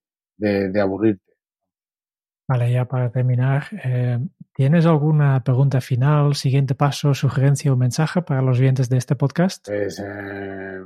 [0.81, 1.33] aburrirte.
[2.47, 4.19] Vale, ya para terminar, eh,
[4.55, 9.67] ¿tienes alguna pregunta final, siguiente paso, sugerencia o mensaje para los oyentes de este podcast?
[9.69, 10.81] Pues, eh,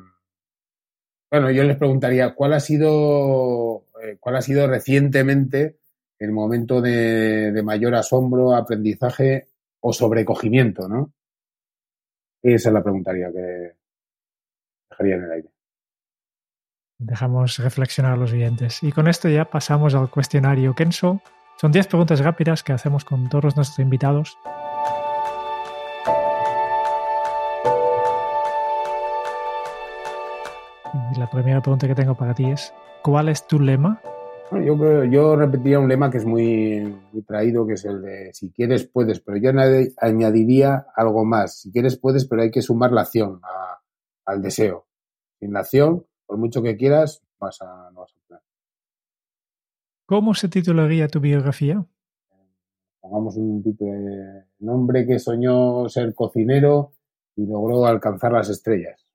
[1.30, 5.78] bueno, yo les preguntaría, ¿cuál ha sido, eh, cuál ha sido recientemente
[6.18, 9.48] el momento de, de, mayor asombro, aprendizaje
[9.80, 11.12] o sobrecogimiento, ¿no?
[12.42, 13.76] Esa es la preguntaría que
[14.90, 15.48] dejaría en el aire.
[16.98, 18.82] Dejamos reflexionar a los oyentes.
[18.82, 21.22] Y con esto ya pasamos al cuestionario Kenso.
[21.60, 24.38] Son 10 preguntas rápidas que hacemos con todos nuestros invitados.
[31.18, 34.00] La primera pregunta que tengo para ti es, ¿cuál es tu lema?
[34.52, 36.96] Yo, repetiría un lema que es muy,
[37.26, 39.50] traído, que es el de si quieres puedes, pero yo
[39.96, 41.58] añadiría algo más.
[41.58, 43.40] Si quieres puedes, pero hay que sumar la acción
[44.24, 44.86] al deseo.
[45.40, 47.90] Sin la acción por mucho que quieras, no vas a
[50.08, 51.84] ¿Cómo se titularía tu biografía?
[52.98, 56.92] Pongamos un título de nombre que soñó ser cocinero
[57.36, 59.06] y logró alcanzar las estrellas.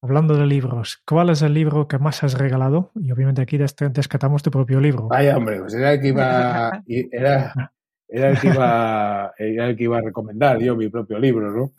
[0.00, 2.90] Hablando de libros, ¿cuál es el libro que más has regalado?
[2.94, 5.08] Y obviamente aquí descatamos tu propio libro.
[5.08, 7.72] Vaya, hombre, pues era el que iba, era,
[8.08, 11.72] era el que iba, era el que iba a recomendar yo mi propio libro, ¿no?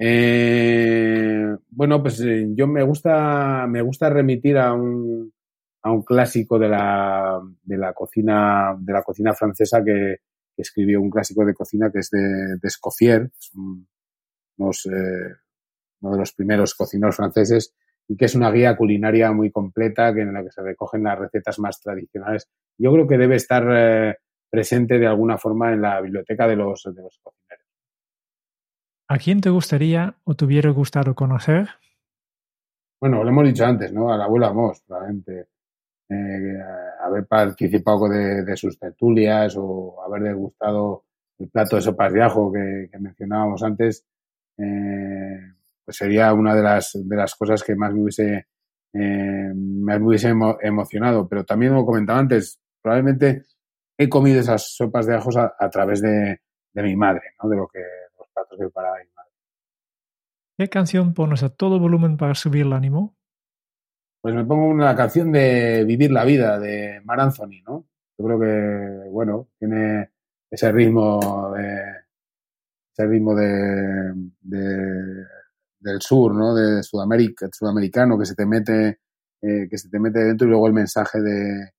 [0.00, 5.32] Eh, bueno, pues eh, yo me gusta, me gusta remitir a un,
[5.86, 10.16] a un clásico de la, de la cocina, de la cocina francesa que,
[10.52, 13.30] que escribió un clásico de cocina que es de, de Escoffier,
[14.58, 15.36] unos, eh,
[16.00, 17.72] uno de los primeros cocineros franceses,
[18.08, 21.20] y que es una guía culinaria muy completa que en la que se recogen las
[21.20, 22.48] recetas más tradicionales.
[22.76, 24.16] Yo creo que debe estar eh,
[24.50, 27.64] presente de alguna forma en la biblioteca de los, de los cocineros.
[29.06, 31.68] ¿A quién te gustaría o te hubiera gustado conocer?
[33.00, 34.12] Bueno, lo hemos dicho antes, ¿no?
[34.12, 35.46] Al abuelo Amos, probablemente.
[36.08, 36.58] Eh,
[37.00, 41.04] haber participado de, de, sus tertulias o haber degustado
[41.38, 44.06] el plato de sopas de ajo que, mencionábamos antes,
[44.56, 45.38] eh,
[45.84, 48.46] pues sería una de las, de las cosas que más me hubiese,
[48.92, 51.28] eh, me hubiese emo emocionado.
[51.28, 53.42] Pero también, como comentaba antes, probablemente
[53.98, 56.40] he comido esas sopas de ajos a, a través de,
[56.72, 57.48] de, mi madre, ¿no?
[57.48, 57.80] De lo que
[58.18, 59.30] los platos que preparaba mi madre.
[60.58, 63.16] ¿Qué canción pones a todo volumen para subir el ánimo?
[64.20, 67.86] Pues me pongo una canción de Vivir la vida de Mar Anthony, ¿no?
[68.18, 70.10] Yo creo que, bueno, tiene
[70.50, 71.82] ese ritmo de
[72.92, 75.24] ese ritmo de, de
[75.80, 76.54] del sur, ¿no?
[76.54, 79.00] De Sudamérica, sudamericano que se te mete
[79.42, 81.72] eh, que se te mete dentro y luego el mensaje de,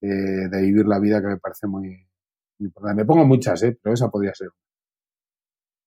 [0.00, 1.88] de, vivir la vida que me parece muy,
[2.58, 3.02] muy, importante.
[3.02, 3.78] Me pongo muchas, ¿eh?
[3.80, 4.48] Pero esa podría ser.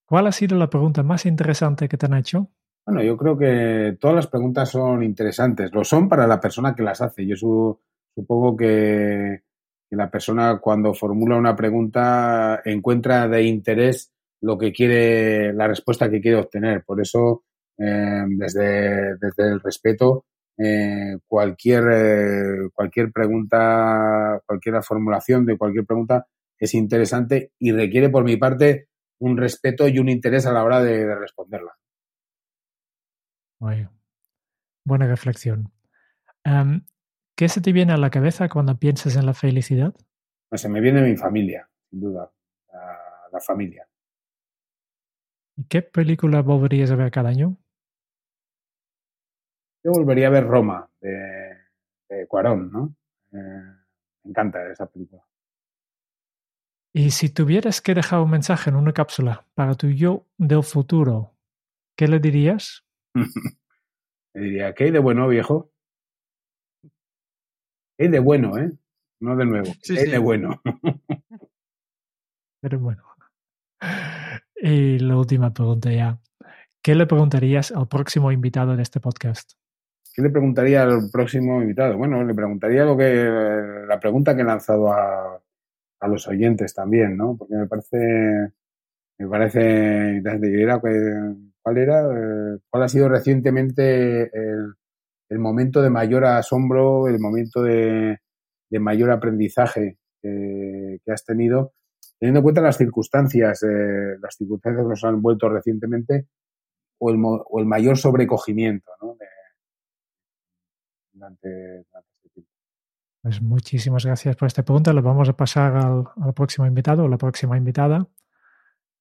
[0.06, 2.50] ¿Cuál ha sido la pregunta más interesante que te han hecho?
[2.88, 5.74] Bueno, yo creo que todas las preguntas son interesantes.
[5.74, 7.28] Lo son para la persona que las hace.
[7.28, 7.78] Yo su,
[8.16, 9.42] supongo que,
[9.90, 16.22] la persona cuando formula una pregunta encuentra de interés lo que quiere, la respuesta que
[16.22, 16.86] quiere obtener.
[16.86, 17.44] Por eso,
[17.78, 20.26] eh, desde, desde el respeto,
[20.58, 26.26] eh, cualquier, eh, cualquier pregunta, cualquier formulación de cualquier pregunta
[26.58, 28.88] es interesante y requiere por mi parte
[29.20, 31.74] un respeto y un interés a la hora de responderla.
[33.60, 35.72] Buena reflexión.
[36.46, 36.86] Um,
[37.36, 39.94] ¿Qué se te viene a la cabeza cuando piensas en la felicidad?
[40.50, 42.32] Pues se me viene mi familia, sin duda,
[42.72, 43.00] la,
[43.32, 43.88] la familia.
[45.56, 47.58] ¿Y qué película volverías a ver cada año?
[49.84, 51.58] Yo volvería a ver Roma, de,
[52.10, 52.96] de Cuarón, ¿no?
[53.32, 53.76] Eh,
[54.24, 55.24] me encanta esa película.
[56.94, 61.36] Y si tuvieras que dejar un mensaje en una cápsula para tu yo del futuro,
[61.96, 62.87] ¿qué le dirías?
[64.34, 65.72] le diría, ¿qué hay de bueno, viejo?
[67.98, 68.72] ¿Qué hay de bueno, eh?
[69.20, 69.66] No de nuevo.
[69.66, 70.12] ¿Qué sí, hay sí.
[70.12, 70.62] de bueno?
[72.62, 73.04] Pero bueno.
[74.56, 76.20] Y la última pregunta ya.
[76.82, 79.54] ¿Qué le preguntarías al próximo invitado de este podcast?
[80.14, 81.98] ¿Qué le preguntaría al próximo invitado?
[81.98, 83.30] Bueno, le preguntaría lo que
[83.88, 85.42] la pregunta que he lanzado a,
[86.00, 87.36] a los oyentes también, ¿no?
[87.38, 88.54] Porque me parece
[89.20, 90.62] me parece interesante.
[90.62, 90.80] Era,
[91.68, 92.02] ¿Cuál era?
[92.70, 98.20] ¿Cuál ha sido recientemente el, momento de mayor asombro, el momento de,
[98.72, 101.74] mayor aprendizaje que, has tenido
[102.18, 106.28] teniendo en cuenta las circunstancias, eh, las circunstancias que nos han vuelto recientemente,
[107.00, 109.18] o el, o el mayor sobrecogimiento ¿no?
[109.20, 109.26] de,
[111.12, 112.52] durante, este tiempo.
[113.24, 114.94] Pues muchísimas gracias por esta pregunta.
[114.94, 118.08] Lo vamos a pasar al próximo invitado o la próxima invitada.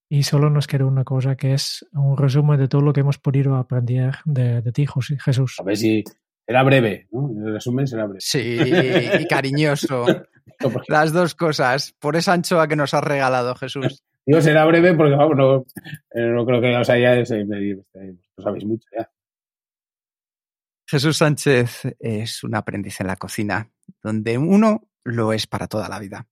[0.09, 3.19] Y solo nos queda una cosa que es un resumen de todo lo que hemos
[3.19, 5.57] podido aprender de, de ti, José, Jesús.
[5.59, 6.05] A ver si
[6.47, 7.29] será breve, ¿no?
[7.45, 8.21] El resumen será breve.
[8.21, 8.59] Sí,
[9.21, 10.07] y cariñoso.
[10.89, 14.05] Las dos cosas, por esa anchoa que nos has regalado, Jesús.
[14.25, 15.65] Digo, será breve porque, vamos, no,
[16.15, 19.11] no creo que os hayáis, lo sabéis mucho ya.
[20.89, 23.71] Jesús Sánchez es un aprendiz en la cocina,
[24.03, 26.29] donde uno lo es para toda la vida.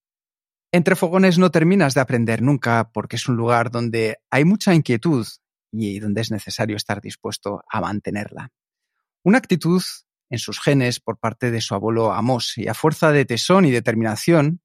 [0.74, 5.24] Entre fogones no terminas de aprender nunca porque es un lugar donde hay mucha inquietud
[5.70, 8.50] y donde es necesario estar dispuesto a mantenerla.
[9.22, 9.80] Una actitud
[10.30, 13.70] en sus genes por parte de su abuelo Amós y a fuerza de tesón y
[13.70, 14.62] determinación,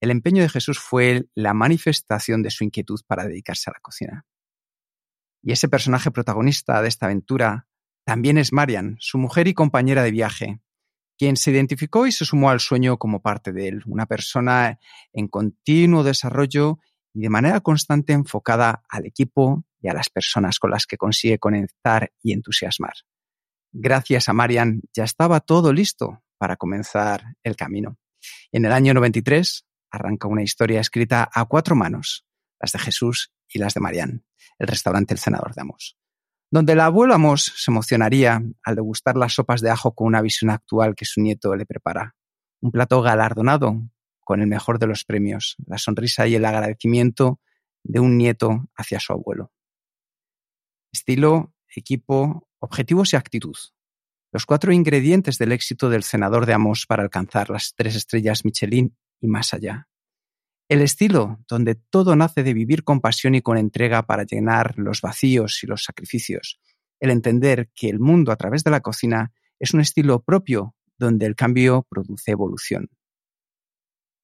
[0.00, 4.26] el empeño de Jesús fue la manifestación de su inquietud para dedicarse a la cocina.
[5.40, 7.68] Y ese personaje protagonista de esta aventura
[8.04, 10.60] también es Marian, su mujer y compañera de viaje,
[11.18, 14.78] quien se identificó y se sumó al sueño como parte de él, una persona
[15.12, 16.78] en continuo desarrollo
[17.12, 21.38] y de manera constante enfocada al equipo y a las personas con las que consigue
[21.38, 22.94] conectar y entusiasmar.
[23.72, 27.98] Gracias a Marian ya estaba todo listo para comenzar el camino.
[28.52, 32.26] En el año 93 arranca una historia escrita a cuatro manos,
[32.60, 34.24] las de Jesús y las de Marian,
[34.58, 35.98] el restaurante El Senador de Amos,
[36.50, 40.50] donde el abuelo Amos se emocionaría al degustar las sopas de ajo con una visión
[40.50, 42.14] actual que su nieto le prepara.
[42.60, 43.82] Un plato galardonado
[44.20, 47.40] con el mejor de los premios, la sonrisa y el agradecimiento
[47.84, 49.52] de un nieto hacia su abuelo.
[50.92, 53.56] Estilo, equipo, objetivos y actitud.
[54.32, 58.96] Los cuatro ingredientes del éxito del senador de Amos para alcanzar las tres estrellas Michelin
[59.20, 59.88] y más allá.
[60.68, 65.00] El estilo donde todo nace de vivir con pasión y con entrega para llenar los
[65.00, 66.60] vacíos y los sacrificios.
[67.00, 71.24] El entender que el mundo a través de la cocina es un estilo propio donde
[71.24, 72.90] el cambio produce evolución.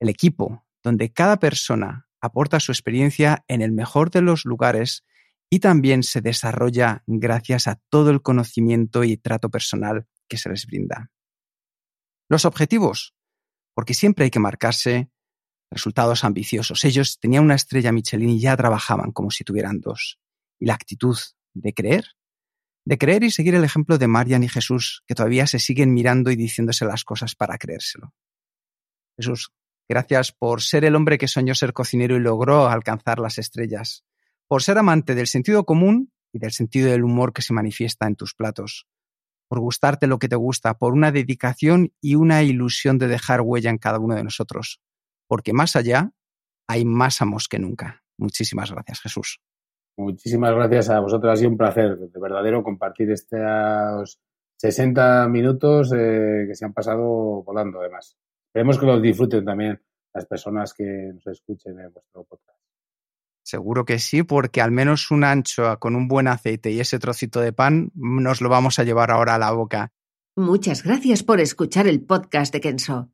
[0.00, 5.02] El equipo, donde cada persona aporta su experiencia en el mejor de los lugares
[5.48, 10.66] y también se desarrolla gracias a todo el conocimiento y trato personal que se les
[10.66, 11.10] brinda.
[12.28, 13.14] Los objetivos,
[13.74, 15.10] porque siempre hay que marcarse
[15.70, 16.84] resultados ambiciosos.
[16.84, 20.18] Ellos tenían una estrella Michelin y ya trabajaban como si tuvieran dos.
[20.58, 21.16] Y la actitud
[21.54, 22.06] de creer,
[22.84, 26.30] de creer y seguir el ejemplo de Marian y Jesús, que todavía se siguen mirando
[26.30, 28.12] y diciéndose las cosas para creérselo.
[29.16, 29.52] Jesús,
[29.88, 34.04] gracias por ser el hombre que soñó ser cocinero y logró alcanzar las estrellas
[34.48, 38.16] por ser amante del sentido común y del sentido del humor que se manifiesta en
[38.16, 38.86] tus platos,
[39.48, 43.70] por gustarte lo que te gusta, por una dedicación y una ilusión de dejar huella
[43.70, 44.80] en cada uno de nosotros,
[45.26, 46.12] porque más allá
[46.68, 48.02] hay más amos que nunca.
[48.18, 49.40] Muchísimas gracias, Jesús.
[49.96, 51.32] Muchísimas gracias a vosotros.
[51.32, 54.18] Ha sido un placer, de verdadero, compartir estos
[54.56, 58.16] 60 minutos eh, que se han pasado volando, además.
[58.48, 59.80] Esperemos que los disfruten también
[60.12, 62.58] las personas que nos escuchen en vuestro podcast.
[63.44, 67.40] Seguro que sí, porque al menos una anchoa con un buen aceite y ese trocito
[67.40, 69.92] de pan nos lo vamos a llevar ahora a la boca.
[70.36, 73.13] Muchas gracias por escuchar el podcast de Kenso.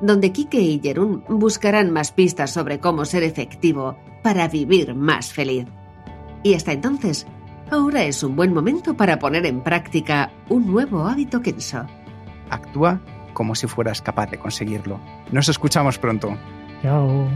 [0.00, 5.66] donde Kike y Jerún buscarán más pistas sobre cómo ser efectivo para vivir más feliz.
[6.42, 7.26] Y hasta entonces,
[7.70, 11.86] ahora es un buen momento para poner en práctica un nuevo hábito Kenso.
[12.50, 13.00] Actúa
[13.32, 15.00] como si fueras capaz de conseguirlo.
[15.30, 16.36] Nos escuchamos pronto.
[16.82, 17.28] Chao.